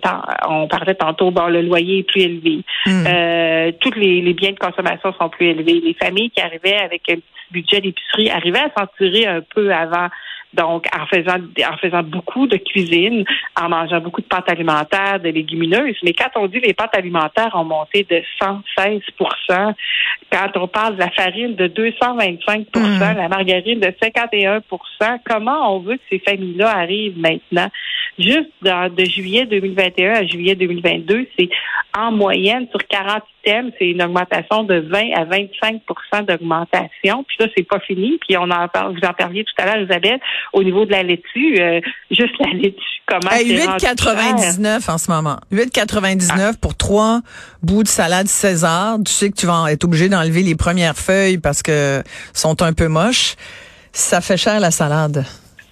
on, 0.49 0.67
parlait 0.67 0.95
tantôt, 0.95 1.31
bon, 1.31 1.47
le 1.47 1.61
loyer 1.61 1.99
est 1.99 2.03
plus 2.03 2.23
élevé, 2.23 2.63
hmm. 2.87 3.73
tous 3.81 3.93
les, 3.93 4.21
les, 4.23 4.33
biens 4.33 4.51
de 4.51 4.59
consommation 4.59 5.13
sont 5.13 5.29
plus 5.29 5.49
élevés. 5.49 5.81
Les 5.85 5.95
familles 5.95 6.31
qui 6.31 6.41
arrivaient 6.41 6.79
avec 6.79 7.03
un 7.09 7.17
petit 7.17 7.34
budget 7.51 7.81
d'épicerie 7.81 8.31
arrivaient 8.31 8.59
à 8.59 8.73
s'en 8.77 8.87
tirer 8.99 9.27
un 9.27 9.41
peu 9.41 9.73
avant 9.73 10.09
donc, 10.55 10.87
en 10.97 11.07
faisant, 11.07 11.39
en 11.39 11.77
faisant 11.79 12.03
beaucoup 12.03 12.47
de 12.47 12.57
cuisine, 12.57 13.25
en 13.61 13.69
mangeant 13.69 14.01
beaucoup 14.01 14.21
de 14.21 14.27
pâtes 14.27 14.49
alimentaires, 14.49 15.21
de 15.21 15.29
légumineuses. 15.29 15.97
Mais 16.03 16.13
quand 16.13 16.31
on 16.37 16.47
dit 16.47 16.61
les 16.61 16.75
pâtes 16.75 16.97
alimentaires 16.97 17.51
ont 17.55 17.65
monté 17.65 18.07
de 18.09 18.23
116% 18.41 19.75
quand 20.33 20.57
on 20.57 20.69
parle 20.69 20.95
de 20.95 21.01
la 21.01 21.11
farine 21.11 21.55
de 21.55 21.69
225% 21.69 22.67
mm. 22.75 23.17
la 23.17 23.29
margarine 23.29 23.81
de 23.81 23.87
51% 23.87 24.61
comment 25.25 25.77
on 25.77 25.81
veut 25.81 25.97
que 25.97 26.03
ces 26.11 26.19
familles-là 26.19 26.77
arrivent 26.77 27.19
maintenant? 27.19 27.69
Juste 28.19 28.51
de 28.63 29.05
juillet 29.05 29.45
2021 29.47 30.13
à 30.13 30.25
juillet 30.25 30.55
2022, 30.55 31.27
c'est 31.37 31.49
en 31.97 32.13
moyenne 32.13 32.69
sur 32.71 32.87
40 32.87 33.23
items, 33.45 33.73
c'est 33.79 33.89
une 33.89 34.03
augmentation 34.03 34.63
de 34.63 34.77
20 34.77 35.13
à 35.15 35.25
25% 35.25 36.25
d'augmentation. 36.25 37.25
Puis 37.25 37.37
là, 37.41 37.47
c'est 37.57 37.67
pas 37.67 37.81
fini. 37.81 38.19
Puis 38.19 38.37
on 38.37 38.51
en 38.51 38.69
parle, 38.69 38.97
vous 38.97 39.07
en 39.07 39.13
parliez 39.13 39.45
tout 39.45 39.55
à 39.59 39.67
l'heure, 39.67 39.85
Isabelle, 39.85 40.21
au 40.53 40.63
niveau 40.63 40.85
de 40.85 40.91
la 40.91 41.03
laitue, 41.03 41.61
euh, 41.61 41.81
juste 42.11 42.35
la 42.41 42.53
laitue, 42.53 42.81
comment 43.07 43.31
hey, 43.31 43.57
8,99 43.57 44.91
en 44.91 44.99
ce 44.99 45.11
moment. 45.11 45.37
8,99 45.53 46.59
pour 46.59 46.77
trois 46.77 47.21
bouts 47.63 47.83
de 47.83 47.89
salade 47.89 48.27
César. 48.27 48.99
Tu 49.05 49.13
sais 49.13 49.31
que 49.31 49.37
tu 49.37 49.47
vas 49.47 49.67
être 49.71 49.85
obligé 49.85 50.09
d'enlever 50.09 50.43
les 50.43 50.55
premières 50.55 50.97
feuilles 50.97 51.39
parce 51.39 51.63
que 51.63 52.03
sont 52.33 52.63
un 52.63 52.73
peu 52.73 52.89
moches. 52.89 53.35
Ça 53.93 54.21
fait 54.21 54.37
cher 54.37 54.61
la 54.61 54.71
salade. 54.71 55.25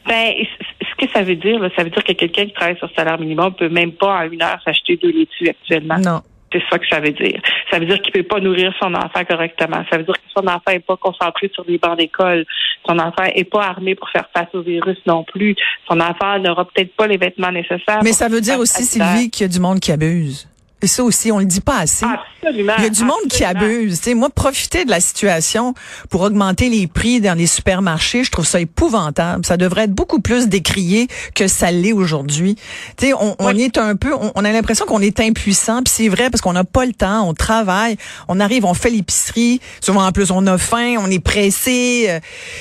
Ben, 0.07 0.33
ce 0.81 1.07
que 1.07 1.13
ça 1.13 1.23
veut 1.23 1.37
dire, 1.37 1.61
ça 1.77 1.85
veut 1.85 1.91
dire 1.91 2.05
que 2.05 2.13
quelqu'un 2.13 2.47
qui 2.47 2.53
travaille 2.53 2.79
sur 2.79 2.91
salaire 2.97 3.19
minimum 3.19 3.55
peut 3.55 3.69
même 3.69 3.93
pas 3.93 4.21
en 4.21 4.31
une 4.31 4.43
heure 4.43 4.61
s'acheter 4.65 4.97
deux 4.97 5.11
laitues 5.11 5.49
actuellement. 5.49 5.99
Non. 5.99 6.23
C'est 6.53 6.63
ça 6.71 6.79
que 6.79 6.87
ça 6.87 7.01
veut 7.01 7.13
dire. 7.13 7.41
Ça 7.71 7.79
veut 7.79 7.87
dire 7.87 8.01
qu'il 8.03 8.13
peut 8.13 8.23
pas 8.23 8.41
nourrir 8.41 8.73
son 8.81 8.95
enfant 8.95 9.25
correctement. 9.29 9.83
Ça 9.91 9.97
veut 9.97 10.05
dire 10.05 10.15
que 10.15 10.31
son 10.37 10.47
enfant 10.47 10.71
est 10.71 10.87
pas 10.87 10.97
concentré 10.97 11.51
sur 11.55 11.65
les 11.67 11.79
bancs 11.79 11.99
d'école. 11.99 12.45
Son 12.87 12.99
enfant 12.99 13.25
est 13.35 13.45
pas 13.45 13.65
armé 13.65 13.95
pour 13.95 14.09
faire 14.11 14.29
face 14.35 14.49
au 14.55 14.63
virus 14.63 14.99
non 15.07 15.25
plus. 15.25 15.57
Son 15.89 15.99
enfant 16.01 16.39
n'aura 16.39 16.65
peut-être 16.67 16.95
pas 16.95 17.07
les 17.07 17.17
vêtements 17.17 17.53
nécessaires. 17.53 18.01
Mais 18.03 18.13
ça 18.13 18.29
veut 18.29 18.41
dire 18.41 18.59
aussi, 18.59 18.85
Sylvie, 18.85 19.31
qu'il 19.31 19.45
y 19.45 19.51
a 19.51 19.53
du 19.53 19.61
monde 19.61 19.81
qui 19.81 19.93
abuse. 19.93 20.49
Et 20.83 20.87
ça 20.87 21.05
aussi, 21.05 21.31
on 21.31 21.39
le 21.39 21.45
dit 21.45 21.61
pas 21.61 21.79
assez. 21.79 22.05
Absolument. 22.05 22.73
Il 22.79 22.85
y 22.85 22.87
a 22.87 22.91
du 22.91 23.05
monde 23.05 23.29
qui 23.31 23.45
abuse. 23.45 24.01
sais, 24.01 24.15
moi, 24.15 24.31
profiter 24.31 24.85
de 24.85 24.91
la 24.91 25.01
situation 25.01 25.75
pour 26.11 26.23
augmenter 26.23 26.69
les 26.69 26.87
prix 26.87 27.21
dans 27.21 27.39
les 27.39 27.47
supermarchés, 27.47 28.25
je 28.25 28.31
trouve 28.31 28.47
ça 28.47 28.61
épouvantable. 28.61 29.47
Ça 29.47 29.57
devrait 29.57 29.85
être 29.85 29.93
beaucoup 29.93 30.21
plus 30.21 30.49
décrié 30.49 31.07
que 31.35 31.47
ça 31.47 31.71
l'est 31.71 31.93
aujourd'hui. 31.93 32.57
On, 33.03 33.37
on 33.39 33.57
est 33.57 33.79
un 33.79 33.95
peu, 33.95 34.13
on, 34.15 34.45
a 34.45 34.53
l'impression 34.53 34.85
qu'on 34.87 35.01
est 35.01 35.21
impuissant. 35.21 35.83
Puis 35.83 35.93
c'est 35.97 36.09
vrai 36.09 36.31
parce 36.31 36.41
qu'on 36.41 36.53
n'a 36.53 36.65
pas 36.65 36.85
le 36.85 36.93
temps. 36.93 37.29
On 37.29 37.35
travaille, 37.35 37.97
on 38.29 38.41
arrive, 38.41 38.65
on 38.65 38.75
fait 38.75 38.91
l'épicerie. 38.91 39.61
Souvent 39.81 40.05
en 40.05 40.13
plus, 40.13 40.31
on 40.31 40.47
a 40.47 40.59
faim, 40.59 40.97
on 40.99 41.11
est 41.11 41.23
pressé. 41.23 42.05
Il 42.05 42.11
euh, 42.11 42.21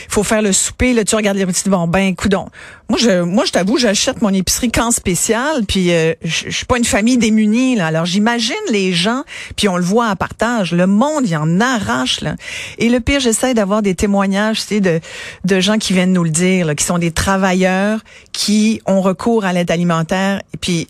faut 0.10 0.24
faire 0.24 0.42
le 0.42 0.52
souper. 0.52 0.94
Là, 0.94 1.04
tu 1.04 1.16
regardes 1.16 1.38
les 1.38 1.46
petits 1.46 1.70
bon 1.70 1.88
ben, 1.88 2.16
coudon. 2.16 2.48
Moi, 2.92 3.00
je, 3.00 3.22
moi, 3.22 3.46
je 3.46 3.54
t'avoue, 3.54 3.78
j'achète 3.78 4.22
mon 4.22 4.34
épicerie 4.34 4.70
quand 4.70 4.92
spécial. 4.92 5.64
Puis 5.66 5.94
euh, 5.94 6.14
je, 6.26 6.50
je 6.50 6.58
suis 6.58 6.66
pas 6.66 6.78
une 6.78 6.84
famille 6.84 7.18
démunie 7.18 7.78
là. 7.78 7.88
Alors 7.88 8.04
j'imagine 8.06 8.54
les 8.70 8.92
gens, 8.92 9.24
puis 9.56 9.70
on 9.70 9.78
le 9.78 9.84
voit 9.84 10.08
à 10.08 10.18
partage, 10.18 10.74
le 10.74 10.88
monde, 10.88 11.26
il 11.26 11.38
en 11.38 11.62
arrache. 11.62 12.20
Là. 12.20 12.36
Et 12.80 12.90
le 12.90 13.00
pire, 13.00 13.22
j'essaie 13.22 13.54
d'avoir 13.54 13.82
des 13.82 13.96
témoignages 13.96 14.60
tu 14.60 14.66
sais, 14.66 14.80
de, 14.82 15.00
de 15.46 15.60
gens 15.62 15.78
qui 15.78 15.94
viennent 15.94 16.12
nous 16.12 16.26
le 16.26 16.32
dire, 16.32 16.66
là, 16.66 16.76
qui 16.76 16.84
sont 16.84 16.98
des 16.98 17.12
travailleurs 17.12 18.02
qui 18.34 18.82
ont 18.86 19.00
recours 19.00 19.46
à 19.46 19.54
l'aide 19.54 19.72
alimentaire. 19.72 20.42
Et 20.54 20.58
puis, 20.58 20.90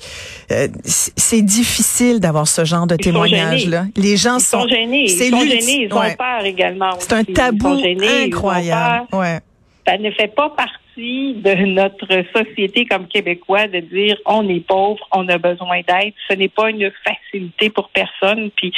euh, 0.51 0.70
c'est 0.84 1.43
difficile 1.43 2.20
d'avoir 2.20 2.48
ce 2.48 2.65
genre 2.65 2.88
de 2.88 2.96
témoignages-là. 2.96 3.86
Les 3.96 4.17
gens 4.17 4.39
ils 4.39 4.43
sont, 4.43 4.67
gênés. 4.67 5.03
Ils 5.03 5.29
sont 5.29 5.39
gênés. 5.39 5.84
Ils 5.84 5.93
ont 5.93 6.01
peur 6.17 6.46
également. 6.46 6.96
C'est 6.98 7.13
un 7.13 7.24
tabou 7.24 7.79
incroyable. 8.24 9.05
Ouais. 9.13 9.39
Ça 9.86 10.00
ne 10.00 10.10
fait 10.12 10.34
pas 10.34 10.50
partie 10.50 10.81
de 10.98 11.66
notre 11.66 12.24
société 12.36 12.86
comme 12.86 13.08
Québécois 13.08 13.68
de 13.68 13.80
dire 13.80 14.18
on 14.26 14.48
est 14.50 14.66
pauvre, 14.66 15.08
on 15.12 15.28
a 15.30 15.38
besoin 15.38 15.82
d'aide. 15.88 16.14
Ce 16.28 16.34
n'est 16.34 16.50
pas 16.50 16.70
une 16.70 16.92
facilité 17.04 17.70
pour 17.70 17.90
personne. 17.90 18.52
Puis 18.52 18.74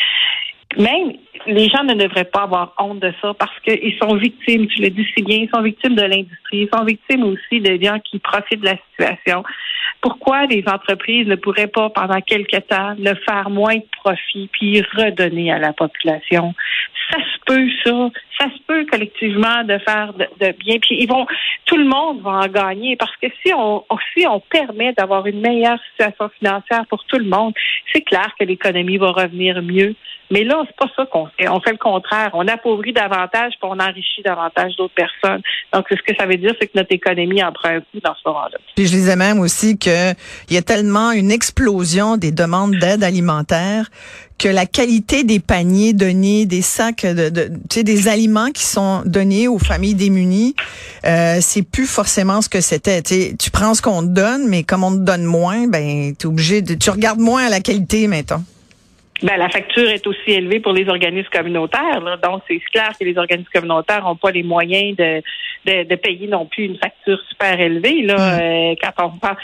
même 0.77 1.13
les 1.45 1.67
gens 1.69 1.83
ne 1.83 1.93
devraient 1.93 2.25
pas 2.25 2.43
avoir 2.43 2.73
honte 2.77 2.99
de 2.99 3.13
ça 3.21 3.33
parce 3.33 3.57
qu'ils 3.61 3.95
sont 4.01 4.15
victimes, 4.15 4.67
tu 4.67 4.81
le 4.81 4.89
dis 4.89 5.05
si 5.15 5.23
bien, 5.23 5.37
ils 5.37 5.49
sont 5.53 5.61
victimes 5.61 5.95
de 5.95 6.03
l'industrie, 6.03 6.67
ils 6.67 6.69
sont 6.73 6.85
victimes 6.85 7.23
aussi 7.23 7.59
de 7.59 7.83
gens 7.83 7.99
qui 7.99 8.19
profitent 8.19 8.61
de 8.61 8.67
la 8.67 8.77
situation. 8.91 9.43
Pourquoi 10.01 10.45
les 10.45 10.63
entreprises 10.67 11.27
ne 11.27 11.35
pourraient 11.35 11.67
pas, 11.67 11.89
pendant 11.89 12.19
quelque 12.21 12.57
temps, 12.57 12.95
le 12.97 13.15
faire 13.25 13.49
moins 13.49 13.75
de 13.75 13.85
profit 14.01 14.49
puis 14.51 14.81
redonner 14.81 15.51
à 15.51 15.59
la 15.59 15.73
population? 15.73 16.53
Ça 17.11 17.19
se 17.19 17.39
peut, 17.45 17.69
ça. 17.83 18.09
Ça 18.39 18.45
se 18.49 18.61
peut 18.67 18.85
collectivement 18.89 19.63
de 19.63 19.77
faire 19.79 20.13
de, 20.13 20.51
bien. 20.59 20.79
Puis 20.79 20.97
ils 20.99 21.07
vont, 21.07 21.25
tout 21.65 21.77
le 21.77 21.85
monde 21.85 22.21
va 22.21 22.31
en 22.31 22.47
gagner 22.47 22.95
parce 22.95 23.15
que 23.17 23.27
si 23.43 23.53
on, 23.53 23.83
si 24.13 24.25
on 24.27 24.39
permet 24.39 24.93
d'avoir 24.93 25.25
une 25.25 25.39
meilleure 25.39 25.79
situation 25.91 26.29
financière 26.37 26.85
pour 26.89 27.03
tout 27.05 27.17
le 27.17 27.25
monde, 27.25 27.53
c'est 27.93 28.01
clair 28.01 28.33
que 28.37 28.45
l'économie 28.45 28.97
va 28.97 29.11
revenir 29.11 29.61
mieux. 29.61 29.95
Mais 30.31 30.43
là, 30.43 30.62
c'est 30.65 30.75
pas 30.75 30.91
ça 30.96 31.05
qu'on 31.05 31.27
fait. 31.38 31.48
On 31.48 31.60
fait 31.60 31.72
le 31.72 31.77
contraire. 31.77 32.32
On 32.34 32.48
appauvrit 32.48 32.93
davantage, 32.93 33.53
puis 33.60 33.70
on 33.70 33.79
enrichit 33.79 34.22
davantage 34.24 34.75
d'autres 34.77 34.93
personnes. 34.93 35.41
Donc, 35.74 35.86
ce 35.89 36.01
que 36.01 36.15
ça 36.17 36.25
veut 36.25 36.38
dire, 36.38 36.53
c'est 36.60 36.67
que 36.67 36.77
notre 36.77 36.91
économie 36.91 37.43
en 37.43 37.51
prend 37.51 37.70
un 37.70 37.79
coup 37.79 38.00
dans 38.03 38.15
ce 38.15 38.22
moment-là. 38.27 38.58
Puis 38.75 38.88
je 38.88 38.91
disais 38.91 39.15
même 39.15 39.39
aussi 39.39 39.77
qu'il 39.77 40.15
y 40.50 40.58
a 40.58 40.62
tellement 40.62 41.12
une 41.12 41.32
explosion 41.32 42.17
des 42.17 42.32
demandes 42.32 42.75
d'aide 42.75 43.03
alimentaire 43.03 43.89
que 44.38 44.50
la 44.50 44.65
qualité 44.65 45.24
des 45.24 45.39
paniers 45.39 45.93
donnés, 45.93 46.46
des 46.46 46.62
sacs, 46.62 47.05
de, 47.05 47.29
de 47.29 47.48
tu 47.70 47.79
sais, 47.79 47.84
des 47.84 48.08
aliments 48.08 48.50
qui 48.51 48.63
sont 48.63 49.03
donnés 49.05 49.48
aux 49.48 49.60
familles 49.60 49.96
démunies, 49.96 50.55
euh, 51.05 51.38
c'est 51.39 51.62
plus 51.62 51.86
forcément 51.86 52.41
ce 52.41 52.50
que 52.50 52.60
c'était. 52.60 53.01
Tu 53.01 53.51
prends 53.51 53.74
ce 53.74 53.82
qu'on 53.82 54.01
te 54.01 54.08
donne, 54.08 54.48
mais 54.48 54.63
comme 54.63 54.84
on 54.84 54.91
te 54.91 55.01
donne 55.01 55.24
moins, 55.24 55.67
ben 55.67 56.13
es 56.20 56.25
obligé 56.25 56.62
de, 56.62 56.74
tu 56.74 56.89
regardes 56.89 57.20
moins 57.20 57.46
à 57.46 57.50
la 57.50 57.62
qualité 57.62 58.08
maintenant. 58.08 58.43
Ben, 59.22 59.38
la 59.38 59.50
facture 59.50 59.89
est 59.89 60.05
aussi 60.08 60.32
élevée 60.32 60.60
pour 60.60 60.74
les 60.74 60.88
organismes 60.89 61.29
communautaires. 61.29 62.01
Donc, 62.22 62.41
c'est 62.48 62.60
clair 62.60 62.91
que 63.00 63.05
les 63.05 63.17
organismes 63.17 63.50
communautaires 63.53 64.03
n'ont 64.03 64.15
pas 64.15 64.32
les 64.32 64.43
moyens 64.43 64.98
de, 64.98 65.22
de, 65.65 65.96
payer 65.96 66.27
non 66.27 66.46
plus 66.46 66.65
une 66.65 66.77
facture 66.77 67.20
super 67.29 67.60
élevée. 67.60 68.01
Là, 68.01 68.15
mm. 68.15 68.41
euh, 68.41 68.75
quand 68.82 69.05
on 69.05 69.17
parle 69.17 69.38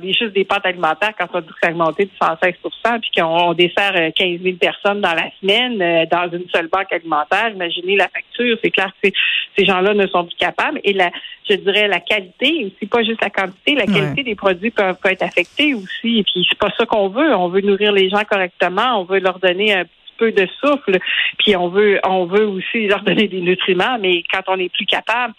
des 0.00 0.12
juste 0.12 0.32
des 0.32 0.44
pâtes 0.44 0.66
alimentaires, 0.66 1.12
quand 1.18 1.28
on 1.34 1.40
dit 1.40 1.48
que 1.48 1.54
ça 1.62 1.68
a 1.68 1.70
augmenté 1.70 2.04
de 2.04 2.10
116 2.20 2.54
puis 3.00 3.10
qu'on 3.16 3.54
dessert 3.54 3.92
15 3.92 4.12
euh, 4.20 4.38
000 4.42 4.56
personnes 4.56 5.00
dans 5.00 5.14
la 5.14 5.30
semaine 5.40 5.80
euh, 5.80 6.06
dans 6.10 6.30
une 6.30 6.48
seule 6.50 6.68
banque 6.68 6.92
alimentaire, 6.92 7.50
imaginez 7.50 7.96
la 7.96 8.08
facture. 8.08 8.56
C'est 8.62 8.70
clair 8.70 8.92
que 9.02 9.08
ces 9.56 9.64
gens-là 9.64 9.94
ne 9.94 10.06
sont 10.06 10.24
plus 10.24 10.36
capables. 10.36 10.80
Et 10.84 10.92
la, 10.92 11.10
je 11.48 11.54
dirais 11.54 11.88
la 11.88 12.00
qualité, 12.00 12.66
aussi 12.66 12.86
pas 12.86 13.02
juste 13.02 13.22
la 13.22 13.30
quantité, 13.30 13.74
la 13.74 13.86
qualité 13.86 14.22
des 14.22 14.34
produits 14.34 14.70
peut, 14.70 14.94
peut 15.02 15.10
être 15.10 15.22
affectée 15.22 15.74
aussi. 15.74 16.18
Et 16.18 16.22
puis 16.22 16.46
c'est 16.48 16.58
pas 16.58 16.70
ça 16.76 16.86
qu'on 16.86 17.08
veut. 17.08 17.34
On 17.34 17.48
veut 17.48 17.60
nourrir 17.60 17.92
les 17.92 18.08
gens 18.08 18.22
correctement 18.24 18.82
on 18.94 19.04
veut 19.04 19.18
leur 19.18 19.38
donner 19.38 19.74
un 19.74 19.84
peu 20.18 20.32
de 20.32 20.46
souffle, 20.60 20.98
puis 21.38 21.56
on 21.56 21.68
veut 21.68 22.00
on 22.04 22.26
veut 22.26 22.46
aussi 22.46 22.86
leur 22.86 23.02
donner 23.02 23.28
des 23.28 23.40
nutriments, 23.40 23.98
mais 24.00 24.22
quand 24.32 24.42
on 24.48 24.56
n'est 24.56 24.68
plus 24.68 24.86
capable, 24.86 25.34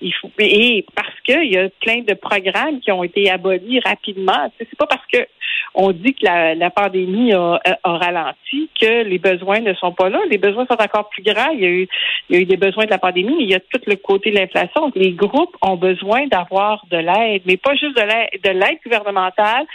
il 0.00 0.14
faut 0.14 0.30
et 0.38 0.86
parce 0.94 1.20
qu'il 1.24 1.52
y 1.52 1.58
a 1.58 1.68
plein 1.80 2.02
de 2.02 2.14
programmes 2.14 2.80
qui 2.80 2.92
ont 2.92 3.02
été 3.02 3.30
abolis 3.30 3.80
rapidement. 3.80 4.52
C'est 4.58 4.76
pas 4.76 4.86
parce 4.86 5.04
que 5.12 5.26
on 5.74 5.92
dit 5.92 6.14
que 6.14 6.24
la, 6.24 6.70
pandémie 6.70 7.32
a, 7.32 7.60
ralenti 7.84 8.70
que 8.80 9.04
les 9.04 9.18
besoins 9.18 9.60
ne 9.60 9.74
sont 9.74 9.92
pas 9.92 10.08
là. 10.08 10.18
Les 10.30 10.38
besoins 10.38 10.66
sont 10.66 10.80
encore 10.80 11.08
plus 11.10 11.22
grands. 11.22 11.50
Il 11.50 11.60
y 11.60 11.66
a 11.66 11.68
eu, 11.68 11.88
il 12.28 12.36
y 12.36 12.38
a 12.38 12.42
eu 12.42 12.46
des 12.46 12.56
besoins 12.56 12.84
de 12.84 12.90
la 12.90 12.98
pandémie, 12.98 13.34
mais 13.36 13.44
il 13.44 13.50
y 13.50 13.54
a 13.54 13.60
tout 13.60 13.80
le 13.86 13.96
côté 13.96 14.30
de 14.30 14.36
l'inflation. 14.36 14.90
Les 14.94 15.12
groupes 15.12 15.56
ont 15.62 15.76
besoin 15.76 16.26
d'avoir 16.26 16.84
de 16.90 16.96
l'aide, 16.96 17.42
mais 17.46 17.56
pas 17.56 17.74
juste 17.74 17.96
de 17.96 18.02
l'aide, 18.02 18.42
de 18.42 18.50
l'aide 18.50 18.78
gouvernementale, 18.84 19.66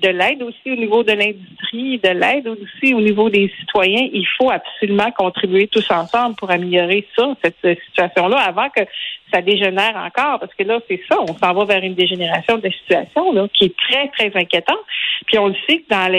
de 0.00 0.08
l'aide 0.08 0.42
aussi 0.42 0.72
au 0.72 0.76
niveau 0.76 1.02
de 1.02 1.12
l'industrie, 1.12 1.98
de 1.98 2.08
l'aide 2.08 2.48
aussi 2.48 2.94
au 2.94 3.00
niveau 3.00 3.30
des 3.30 3.52
citoyens. 3.60 4.08
Il 4.12 4.26
faut 4.38 4.50
absolument 4.50 5.10
contribuer 5.12 5.68
tous 5.68 5.90
ensemble 5.90 6.36
pour 6.36 6.50
améliorer 6.50 7.06
ça, 7.16 7.34
cette 7.42 7.78
situation-là, 7.86 8.38
avant 8.38 8.68
que 8.70 8.82
ça 9.32 9.40
dégénère 9.40 9.96
encore, 9.96 10.40
parce 10.40 10.54
que 10.54 10.62
là, 10.62 10.78
c'est 10.88 11.00
ça, 11.08 11.18
on 11.20 11.36
s'en 11.36 11.54
va 11.54 11.64
vers 11.64 11.82
une 11.82 11.94
dégénération 11.94 12.58
de 12.58 12.64
la 12.64 12.72
situation 12.72 13.32
là, 13.32 13.46
qui 13.52 13.64
est 13.66 13.76
très, 13.76 14.08
très 14.08 14.38
inquiétante. 14.38 14.78
Puis 15.26 15.38
on 15.38 15.48
le 15.48 15.56
sait 15.66 15.78
que 15.78 15.88
dans 15.88 16.10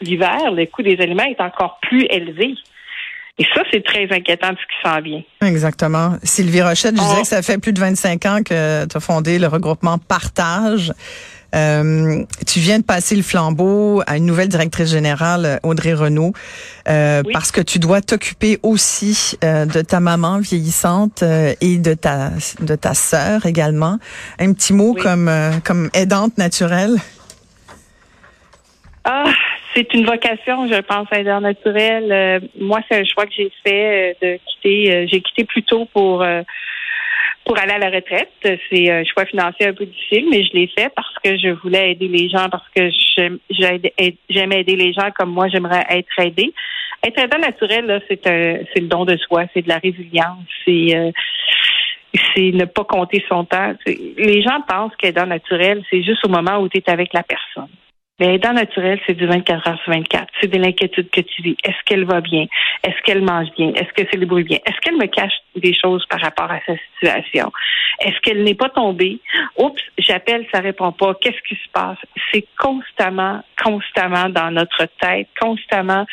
l'hiver, 0.00 0.52
le 0.52 0.66
coût 0.66 0.82
des 0.82 1.00
aliments 1.00 1.24
est 1.24 1.40
encore 1.40 1.78
plus 1.82 2.06
élevé. 2.10 2.54
Et 3.40 3.46
ça, 3.54 3.62
c'est 3.70 3.84
très 3.84 4.10
inquiétant 4.10 4.50
de 4.50 4.56
ce 4.56 4.62
qui 4.62 4.88
s'en 4.88 5.00
vient. 5.00 5.22
Exactement. 5.42 6.16
Sylvie 6.24 6.60
Rochette, 6.60 6.96
je 6.96 7.00
disais 7.00 7.20
que 7.20 7.26
ça 7.26 7.40
fait 7.40 7.58
plus 7.58 7.72
de 7.72 7.78
25 7.78 8.26
ans 8.26 8.38
que 8.44 8.84
tu 8.86 8.96
as 8.96 9.00
fondé 9.00 9.38
le 9.38 9.46
regroupement 9.46 9.98
Partage. 9.98 10.92
Euh, 11.54 12.24
tu 12.46 12.60
viens 12.60 12.78
de 12.78 12.84
passer 12.84 13.16
le 13.16 13.22
flambeau 13.22 14.02
à 14.06 14.16
une 14.16 14.26
nouvelle 14.26 14.48
directrice 14.48 14.90
générale, 14.90 15.60
Audrey 15.62 15.94
Renault, 15.94 16.32
euh, 16.88 17.22
parce 17.32 17.52
que 17.52 17.62
tu 17.62 17.78
dois 17.78 18.02
t'occuper 18.02 18.58
aussi 18.62 19.36
euh, 19.42 19.64
de 19.64 19.80
ta 19.80 20.00
maman 20.00 20.40
vieillissante 20.40 21.22
et 21.22 21.78
de 21.78 21.94
ta 21.94 22.30
de 22.60 22.74
ta 22.74 22.94
sœur 22.94 23.46
également. 23.46 23.98
Un 24.38 24.52
petit 24.52 24.74
mot 24.74 24.94
comme 24.94 25.30
comme 25.64 25.90
aidante 25.94 26.36
naturelle? 26.36 26.96
Ah, 29.04 29.24
c'est 29.74 29.94
une 29.94 30.04
vocation, 30.04 30.68
je 30.68 30.80
pense, 30.82 31.08
aidante 31.12 31.42
naturelle. 31.42 32.42
moi, 32.60 32.80
c'est 32.90 33.00
un 33.00 33.04
choix 33.04 33.24
que 33.24 33.32
j'ai 33.34 33.50
fait 33.64 34.16
de 34.20 34.38
quitter. 34.44 35.08
j'ai 35.10 35.22
quitté 35.22 35.44
plus 35.44 35.62
tôt 35.62 35.88
pour 35.94 36.22
pour 37.48 37.58
aller 37.58 37.72
à 37.72 37.78
la 37.78 37.90
retraite. 37.90 38.30
C'est 38.70 38.90
un 38.90 39.04
choix 39.04 39.24
financier 39.24 39.68
un 39.68 39.72
peu 39.72 39.86
difficile, 39.86 40.26
mais 40.30 40.44
je 40.44 40.52
l'ai 40.52 40.66
fait 40.68 40.92
parce 40.94 41.14
que 41.24 41.36
je 41.38 41.48
voulais 41.62 41.92
aider 41.92 42.06
les 42.06 42.28
gens, 42.28 42.48
parce 42.50 42.68
que 42.76 42.90
j'aime 43.50 44.52
aider 44.52 44.76
les 44.76 44.92
gens 44.92 45.10
comme 45.18 45.30
moi, 45.30 45.48
j'aimerais 45.48 45.84
être 45.88 46.08
aidée. 46.18 46.52
Être 47.02 47.18
aidant 47.18 47.38
naturel, 47.38 48.02
c'est 48.06 48.26
le 48.26 48.88
don 48.88 49.04
de 49.06 49.16
soi, 49.16 49.44
c'est 49.54 49.62
de 49.62 49.68
la 49.68 49.78
résilience, 49.78 50.44
c'est 50.64 50.94
euh, 50.94 51.10
ne 52.36 52.64
pas 52.66 52.84
compter 52.84 53.24
son 53.28 53.44
temps. 53.44 53.72
Les 53.86 54.42
gens 54.42 54.60
pensent 54.68 54.96
qu'aidant 54.96 55.26
naturel, 55.26 55.82
c'est 55.90 56.02
juste 56.02 56.24
au 56.26 56.28
moment 56.28 56.58
où 56.58 56.68
tu 56.68 56.78
es 56.78 56.90
avec 56.90 57.14
la 57.14 57.22
personne. 57.22 57.70
Mais 58.18 58.38
dans 58.38 58.52
naturel, 58.52 59.00
c'est 59.06 59.14
du 59.14 59.26
24 59.26 59.68
heures 59.68 59.78
sur 59.84 59.92
24. 59.92 60.26
C'est 60.40 60.48
de 60.48 60.58
l'inquiétude 60.58 61.08
que 61.10 61.20
tu 61.20 61.42
vis. 61.42 61.56
Est-ce 61.62 61.76
qu'elle 61.84 62.04
va 62.04 62.20
bien? 62.20 62.46
Est-ce 62.82 63.00
qu'elle 63.04 63.22
mange 63.22 63.48
bien? 63.56 63.72
Est-ce 63.74 63.92
que 63.92 64.08
c'est 64.10 64.18
le 64.18 64.26
bruit 64.26 64.44
bien? 64.44 64.58
Est-ce 64.66 64.80
qu'elle 64.80 64.96
me 64.96 65.06
cache 65.06 65.34
des 65.54 65.72
choses 65.72 66.04
par 66.06 66.20
rapport 66.20 66.50
à 66.50 66.58
sa 66.66 66.74
situation? 66.94 67.52
Est-ce 68.00 68.18
qu'elle 68.20 68.42
n'est 68.42 68.54
pas 68.54 68.70
tombée? 68.70 69.20
Oups, 69.56 69.80
j'appelle, 69.98 70.46
ça 70.52 70.60
répond 70.60 70.90
pas. 70.90 71.14
Qu'est-ce 71.20 71.40
qui 71.48 71.54
se 71.54 71.68
passe? 71.72 71.98
C'est 72.32 72.44
constamment, 72.58 73.42
constamment 73.62 74.28
dans 74.28 74.50
notre 74.50 74.86
tête, 75.00 75.28
constamment. 75.40 76.04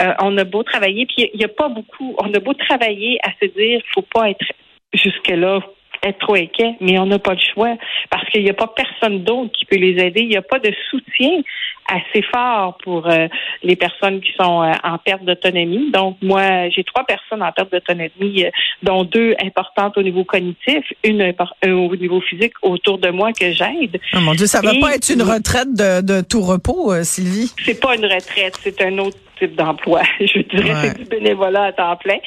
Euh, 0.00 0.12
on 0.20 0.36
a 0.36 0.44
beau 0.44 0.62
travailler, 0.62 1.06
puis 1.06 1.30
il 1.32 1.38
n'y 1.38 1.44
a 1.44 1.48
pas 1.48 1.68
beaucoup. 1.68 2.14
On 2.18 2.32
a 2.32 2.40
beau 2.40 2.54
travailler 2.54 3.18
à 3.22 3.30
se 3.40 3.50
dire, 3.50 3.80
faut 3.94 4.02
pas 4.02 4.30
être 4.30 4.44
jusque-là 4.92 5.60
être 6.02 6.18
trop 6.18 6.34
inquiet, 6.34 6.76
mais 6.80 6.98
on 6.98 7.06
n'a 7.06 7.18
pas 7.18 7.34
le 7.34 7.40
choix 7.54 7.76
parce 8.10 8.28
qu'il 8.30 8.42
n'y 8.42 8.50
a 8.50 8.54
pas 8.54 8.66
personne 8.68 9.24
d'autre 9.24 9.50
qui 9.52 9.64
peut 9.64 9.76
les 9.76 10.02
aider. 10.02 10.20
Il 10.20 10.28
n'y 10.28 10.36
a 10.36 10.42
pas 10.42 10.58
de 10.58 10.72
soutien 10.90 11.42
assez 11.88 12.22
fort 12.22 12.76
pour 12.84 13.08
euh, 13.08 13.28
les 13.62 13.76
personnes 13.76 14.20
qui 14.20 14.32
sont 14.38 14.62
euh, 14.62 14.72
en 14.84 14.98
perte 14.98 15.24
d'autonomie. 15.24 15.90
Donc, 15.90 16.16
moi, 16.22 16.68
j'ai 16.68 16.84
trois 16.84 17.04
personnes 17.04 17.42
en 17.42 17.50
perte 17.52 17.72
d'autonomie, 17.72 18.44
euh, 18.44 18.50
dont 18.82 19.04
deux 19.04 19.34
importantes 19.42 19.96
au 19.96 20.02
niveau 20.02 20.24
cognitif, 20.24 20.84
une 21.02 21.34
au 21.64 21.96
niveau 21.96 22.20
physique 22.20 22.52
autour 22.62 22.98
de 22.98 23.08
moi 23.10 23.32
que 23.32 23.52
j'aide. 23.52 23.98
Oh 24.14 24.20
mon 24.20 24.34
Dieu, 24.34 24.46
ça 24.46 24.60
va 24.60 24.72
pas 24.80 24.94
être 24.94 25.08
une 25.08 25.22
retraite 25.22 25.72
de, 25.74 26.02
de 26.02 26.20
tout 26.20 26.42
repos, 26.42 26.92
Sylvie? 27.02 27.52
C'est 27.64 27.80
pas 27.80 27.96
une 27.96 28.04
retraite, 28.04 28.58
c'est 28.62 28.80
un 28.82 28.98
autre 28.98 29.16
type 29.38 29.56
d'emploi. 29.56 30.02
Je 30.20 30.40
dirais 30.40 30.74
c'est 30.82 30.98
du 30.98 31.04
bénévolat 31.04 31.64
à 31.64 31.72
temps 31.72 31.96
plein. 31.96 32.18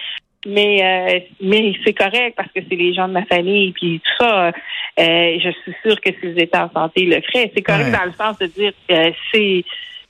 Mais 0.46 0.82
euh, 0.82 1.20
mais 1.42 1.74
c'est 1.86 1.94
correct 1.94 2.34
parce 2.36 2.50
que 2.52 2.62
c'est 2.68 2.76
les 2.76 2.94
gens 2.94 3.08
de 3.08 3.14
ma 3.14 3.26
famille 3.26 3.74
puis 3.74 4.02
tout 4.04 4.26
ça. 4.26 4.48
Euh, 4.48 4.52
je 4.98 5.50
suis 5.62 5.74
sûre 5.84 6.02
que 6.02 6.10
s'ils 6.20 6.40
étaient 6.40 6.58
en 6.58 6.72
santé, 6.72 7.04
ils 7.04 7.10
le 7.10 7.22
feraient. 7.22 7.52
C'est 7.56 7.62
correct 7.62 7.92
dans 7.92 8.06
le 8.06 8.14
sens 8.14 8.38
de 8.40 8.48
dire 8.48 8.74
euh, 8.90 9.12
c'est 9.32 9.64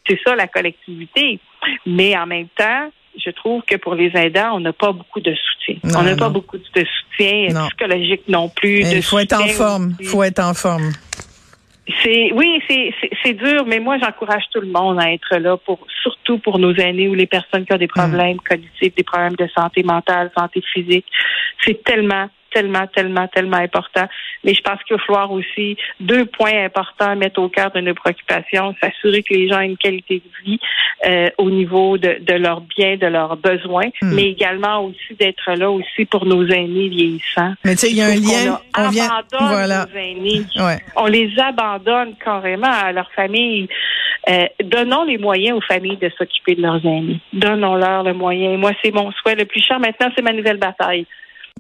c'est 0.08 0.20
ça 0.26 0.36
la 0.36 0.48
collectivité. 0.48 1.40
Mais 1.86 2.18
en 2.18 2.26
même 2.26 2.48
temps, 2.56 2.90
je 3.24 3.30
trouve 3.32 3.62
que 3.64 3.76
pour 3.76 3.96
les 3.96 4.12
aidants, 4.16 4.56
on 4.56 4.62
n'a 4.62 4.74
pas 4.74 4.94
beaucoup 4.94 5.20
de 5.20 5.36
soutien. 5.36 5.80
on 5.98 6.04
n'a 6.04 6.16
pas 6.16 6.30
beaucoup 6.30 6.58
de 6.58 6.64
soutien 6.64 7.68
psychologique 7.68 8.24
non 8.28 8.48
plus. 8.48 8.82
Il 8.90 9.04
faut 9.04 9.20
être 9.20 9.34
en 9.34 9.48
forme. 9.48 9.96
Il 10.00 10.08
faut 10.08 10.24
être 10.24 10.40
en 10.40 10.54
forme. 10.54 10.92
C'est 12.04 12.32
oui, 12.34 12.62
c'est 13.24 13.34
dur, 13.34 13.66
mais 13.66 13.80
moi 13.80 13.98
j'encourage 13.98 14.44
tout 14.52 14.62
le 14.62 14.68
monde 14.68 15.00
à 15.00 15.12
être 15.12 15.36
là 15.38 15.58
pour 15.58 15.80
surtout 16.04 16.38
pour 16.38 16.60
nos 16.60 16.74
aînés 16.76 17.10
ou 17.10 17.16
les 17.16 17.26
personnes 17.26 17.66
qui 17.66 17.74
ont 17.74 17.78
des 17.78 17.86
hmm. 17.86 18.00
problèmes 18.00 18.40
cognitifs, 18.40 18.96
des 18.96 19.04
problèmes 19.04 19.36
de 19.36 19.48
santé 19.48 19.82
mentale, 19.84 20.32
santé 20.38 20.62
physique. 20.74 21.06
C'est 21.66 21.84
tellement 21.84 22.28
tellement, 22.52 22.88
tellement, 22.88 23.28
tellement 23.28 23.58
important. 23.58 24.08
Mais 24.44 24.54
je 24.54 24.62
pense 24.62 24.82
qu'il 24.84 24.96
va 24.96 25.04
falloir 25.04 25.32
aussi 25.32 25.78
deux 26.00 26.26
points 26.26 26.66
importants 26.66 27.12
à 27.12 27.16
mettre 27.16 27.40
au 27.42 27.50
cœur 27.50 27.72
de 27.72 27.82
nos 27.82 27.94
préoccupations, 27.94 28.76
s'assurer 28.82 29.24
que 29.24 29.34
les 29.34 29.48
gens 29.48 29.60
aient 29.60 29.68
une 29.68 29.78
qualité 29.78 30.22
de 30.24 30.44
vie 30.46 30.60
euh, 31.06 31.30
au 31.38 31.50
niveau 31.50 31.98
de, 31.98 32.18
de 32.22 32.34
leurs 32.34 32.62
biens, 32.62 32.98
de 32.98 33.08
leurs 33.08 33.38
besoins, 33.38 33.90
hmm. 34.02 34.14
mais 34.14 34.30
également 34.30 34.86
aussi 34.86 35.16
d'être 35.20 35.52
là 35.54 35.70
aussi 35.70 36.06
pour 36.06 36.26
nos 36.26 36.46
aînés 36.46 36.90
vieillissants. 36.90 37.54
Mais 37.64 37.76
tu 37.76 37.82
sais, 37.82 37.92
il 37.92 37.98
y 37.98 38.02
a 38.02 38.08
un 38.08 38.16
lien. 38.16 38.60
On, 38.78 38.90
vient, 38.90 39.10
voilà. 39.40 39.86
nos 39.86 40.00
aînés. 40.00 40.42
On 40.96 41.06
les 41.06 41.32
abandonne 41.40 42.16
carrément 42.24 42.72
à 42.72 42.92
leur 42.92 43.12
famille. 43.14 43.68
Euh, 44.30 44.46
donnons 44.64 45.04
les 45.04 45.18
moyens 45.18 45.58
aux 45.58 45.62
familles 45.62 45.98
de 45.98 46.12
s'occuper 46.18 46.56
de 46.56 46.62
leurs 46.62 46.86
aînés. 46.86 47.20
Donnons-leur 47.34 48.04
le 48.04 48.14
moyen. 48.14 48.58
Moi, 48.58 48.72
c'est 48.84 48.92
mon 48.92 49.12
souhait 49.12 49.36
le 49.36 49.46
plus 49.46 49.62
cher. 49.62 49.80
Maintenant, 49.80 50.10
c'est 50.16 50.22
ma 50.22 50.34
nouvelle 50.34 50.58
bataille. 50.58 51.08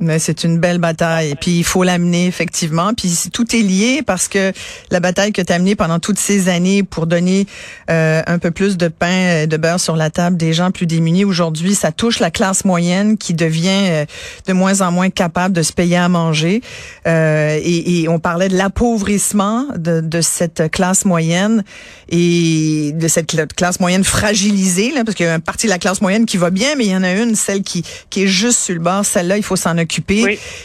Mais 0.01 0.17
c'est 0.17 0.43
une 0.43 0.57
belle 0.57 0.79
bataille. 0.79 1.35
Puis 1.39 1.59
il 1.59 1.63
faut 1.63 1.83
l'amener 1.83 2.25
effectivement. 2.25 2.93
Puis 2.95 3.29
tout 3.31 3.55
est 3.55 3.61
lié 3.61 4.01
parce 4.05 4.27
que 4.27 4.51
la 4.89 4.99
bataille 4.99 5.31
que 5.31 5.43
tu 5.43 5.53
as 5.53 5.59
menée 5.59 5.75
pendant 5.75 5.99
toutes 5.99 6.17
ces 6.17 6.49
années 6.49 6.81
pour 6.81 7.05
donner 7.05 7.45
euh, 7.89 8.23
un 8.25 8.39
peu 8.39 8.49
plus 8.49 8.77
de 8.77 8.87
pain, 8.87 9.45
de 9.45 9.57
beurre 9.57 9.79
sur 9.79 9.95
la 9.95 10.09
table 10.09 10.37
des 10.37 10.53
gens 10.53 10.71
plus 10.71 10.87
démunis 10.87 11.23
aujourd'hui, 11.23 11.75
ça 11.75 11.91
touche 11.91 12.19
la 12.19 12.31
classe 12.31 12.65
moyenne 12.65 13.17
qui 13.17 13.35
devient 13.35 13.69
euh, 13.69 14.05
de 14.47 14.53
moins 14.53 14.81
en 14.81 14.91
moins 14.91 15.11
capable 15.11 15.55
de 15.55 15.61
se 15.61 15.71
payer 15.71 15.97
à 15.97 16.09
manger. 16.09 16.61
Euh, 17.07 17.59
et, 17.61 18.01
et, 18.01 18.09
on 18.09 18.19
parlait 18.19 18.49
de 18.49 18.57
l'appauvrissement 18.57 19.67
de, 19.77 20.01
de, 20.01 20.21
cette 20.21 20.71
classe 20.71 21.05
moyenne 21.05 21.63
et 22.09 22.91
de 22.93 23.07
cette 23.07 23.53
classe 23.55 23.79
moyenne 23.79 24.03
fragilisée, 24.03 24.91
là, 24.91 25.03
parce 25.03 25.15
qu'il 25.15 25.27
y 25.27 25.29
a 25.29 25.35
une 25.35 25.41
partie 25.41 25.67
de 25.67 25.71
la 25.71 25.79
classe 25.79 26.01
moyenne 26.01 26.25
qui 26.25 26.37
va 26.37 26.49
bien, 26.49 26.75
mais 26.75 26.85
il 26.85 26.91
y 26.91 26.95
en 26.95 27.03
a 27.03 27.13
une, 27.13 27.35
celle 27.35 27.61
qui, 27.61 27.83
qui 28.09 28.23
est 28.23 28.27
juste 28.27 28.59
sur 28.59 28.73
le 28.73 28.81
bord. 28.81 29.05
Celle-là, 29.05 29.37
il 29.37 29.43
faut 29.43 29.55
s'en 29.55 29.77
occuper. 29.77 29.90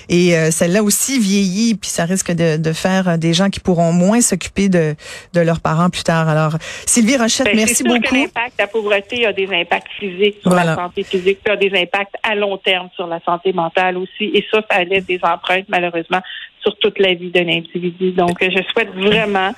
Et 0.09 0.37
euh, 0.37 0.50
celle-là 0.50 0.83
aussi 0.83 1.18
vieillit, 1.18 1.75
puis 1.75 1.90
ça 1.90 2.04
risque 2.04 2.33
de, 2.33 2.56
de, 2.56 2.73
faire 2.73 3.18
des 3.18 3.33
gens 3.33 3.50
qui 3.50 3.61
pourront 3.61 3.92
moins 3.92 4.21
s'occuper 4.21 4.68
de, 4.68 4.95
de 5.35 5.40
leurs 5.40 5.61
parents 5.61 5.90
plus 5.90 6.02
tard. 6.02 6.28
Alors, 6.28 6.56
Sylvie 6.87 7.16
Rochette, 7.16 7.47
ben, 7.47 7.56
merci 7.56 7.83
beaucoup. 7.83 8.14
l'impact, 8.14 8.54
la 8.59 8.66
pauvreté 8.66 9.26
a 9.26 9.33
des 9.33 9.49
impacts 9.52 9.90
physiques 9.99 10.38
sur 10.42 10.54
la 10.54 10.75
santé 10.75 11.02
physique, 11.02 11.38
puis 11.42 11.52
a 11.52 11.56
des 11.56 11.73
impacts 11.75 12.14
à 12.23 12.35
long 12.35 12.56
terme 12.59 12.88
sur 12.95 13.06
la 13.06 13.21
santé 13.21 13.52
mentale 13.52 13.97
aussi. 13.97 14.30
Et 14.35 14.45
ça, 14.50 14.62
ça 14.71 14.85
laisse 14.85 15.06
des 15.06 15.21
empreintes, 15.23 15.66
malheureusement, 15.68 16.21
sur 16.61 16.76
toute 16.78 16.99
la 16.99 17.14
vie 17.14 17.30
d'un 17.30 17.49
individu. 17.49 18.12
Donc, 18.12 18.38
je 18.40 18.62
souhaite 18.73 18.92
vraiment 18.95 19.52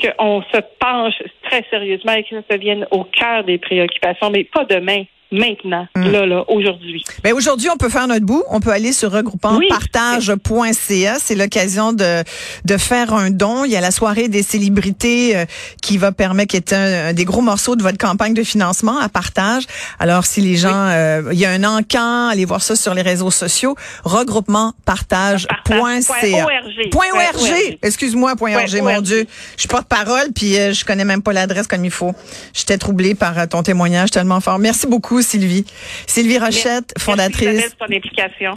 qu'on 0.00 0.42
se 0.42 0.58
penche 0.78 1.22
très 1.42 1.64
sérieusement 1.70 2.12
et 2.12 2.24
que 2.24 2.36
ça 2.50 2.56
vienne 2.56 2.86
au 2.90 3.04
cœur 3.04 3.44
des 3.44 3.58
préoccupations, 3.58 4.30
mais 4.30 4.44
pas 4.44 4.64
demain, 4.64 5.04
maintenant, 5.32 5.86
hmm. 5.96 6.10
là, 6.10 6.26
là, 6.26 6.44
aujourd'hui. 6.48 7.02
Ben 7.22 7.32
aujourd'hui, 7.34 7.68
on 7.72 7.76
peut 7.76 7.88
faire 7.88 8.08
notre 8.08 8.26
bout. 8.26 8.42
On 8.50 8.60
peut 8.60 8.72
aller 8.72 8.92
sur 8.92 9.12
regroupementpartage.ca. 9.12 11.16
C'est 11.18 11.34
l'occasion 11.34 11.92
de, 11.92 12.22
de 12.64 12.76
faire 12.76 13.14
un 13.14 13.30
don. 13.30 13.64
Il 13.64 13.70
y 13.70 13.76
a 13.76 13.80
la 13.80 13.90
soirée 13.90 14.28
des 14.28 14.42
célébrités 14.42 15.36
euh, 15.36 15.44
qui 15.82 15.98
va 15.98 16.12
permettre, 16.12 16.50
qui 16.50 16.56
est 16.56 16.72
un, 16.72 17.12
des 17.12 17.24
gros 17.24 17.42
morceaux 17.42 17.76
de 17.76 17.82
votre 17.82 17.98
campagne 17.98 18.34
de 18.34 18.42
financement 18.42 18.98
à 18.98 19.08
partage. 19.08 19.64
Alors, 19.98 20.24
si 20.24 20.40
les 20.40 20.56
gens, 20.56 20.70
euh, 20.74 21.22
il 21.32 21.38
y 21.38 21.44
a 21.44 21.50
un 21.50 21.64
encan, 21.64 22.28
allez 22.28 22.44
voir 22.44 22.62
ça 22.62 22.76
sur 22.76 22.94
les 22.94 23.02
réseaux 23.02 23.30
sociaux. 23.30 23.76
Regroupementpartage.ca. 24.04 26.46
Point 26.90 27.10
.org. 27.12 27.78
Excuse-moi, 27.82 28.36
point 28.36 28.54
.org, 28.54 28.82
mon 28.82 29.00
Dieu. 29.00 29.26
Je 29.56 29.60
suis 29.60 29.68
de 29.68 29.84
parole 29.84 30.32
puis 30.34 30.58
euh, 30.58 30.72
je 30.72 30.84
connais 30.84 31.04
même 31.04 31.22
pas 31.22 31.32
l'adresse 31.32 31.66
comme 31.66 31.84
il 31.84 31.90
faut. 31.90 32.14
J'étais 32.52 32.78
troublée 32.78 33.14
par 33.14 33.48
ton 33.48 33.62
témoignage 33.62 34.10
tellement 34.10 34.40
fort. 34.40 34.58
Merci 34.58 34.86
beaucoup. 35.20 35.22
Sylvie. 35.22 35.64
Sylvie 36.06 36.38
Rochette, 36.38 36.94
fondatrice 36.98 37.74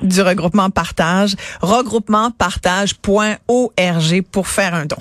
du 0.02 0.22
regroupement 0.22 0.70
Partage. 0.70 1.36
Regroupementpartage.org 1.62 4.22
pour 4.32 4.48
faire 4.48 4.74
un 4.74 4.86
don. 4.86 4.96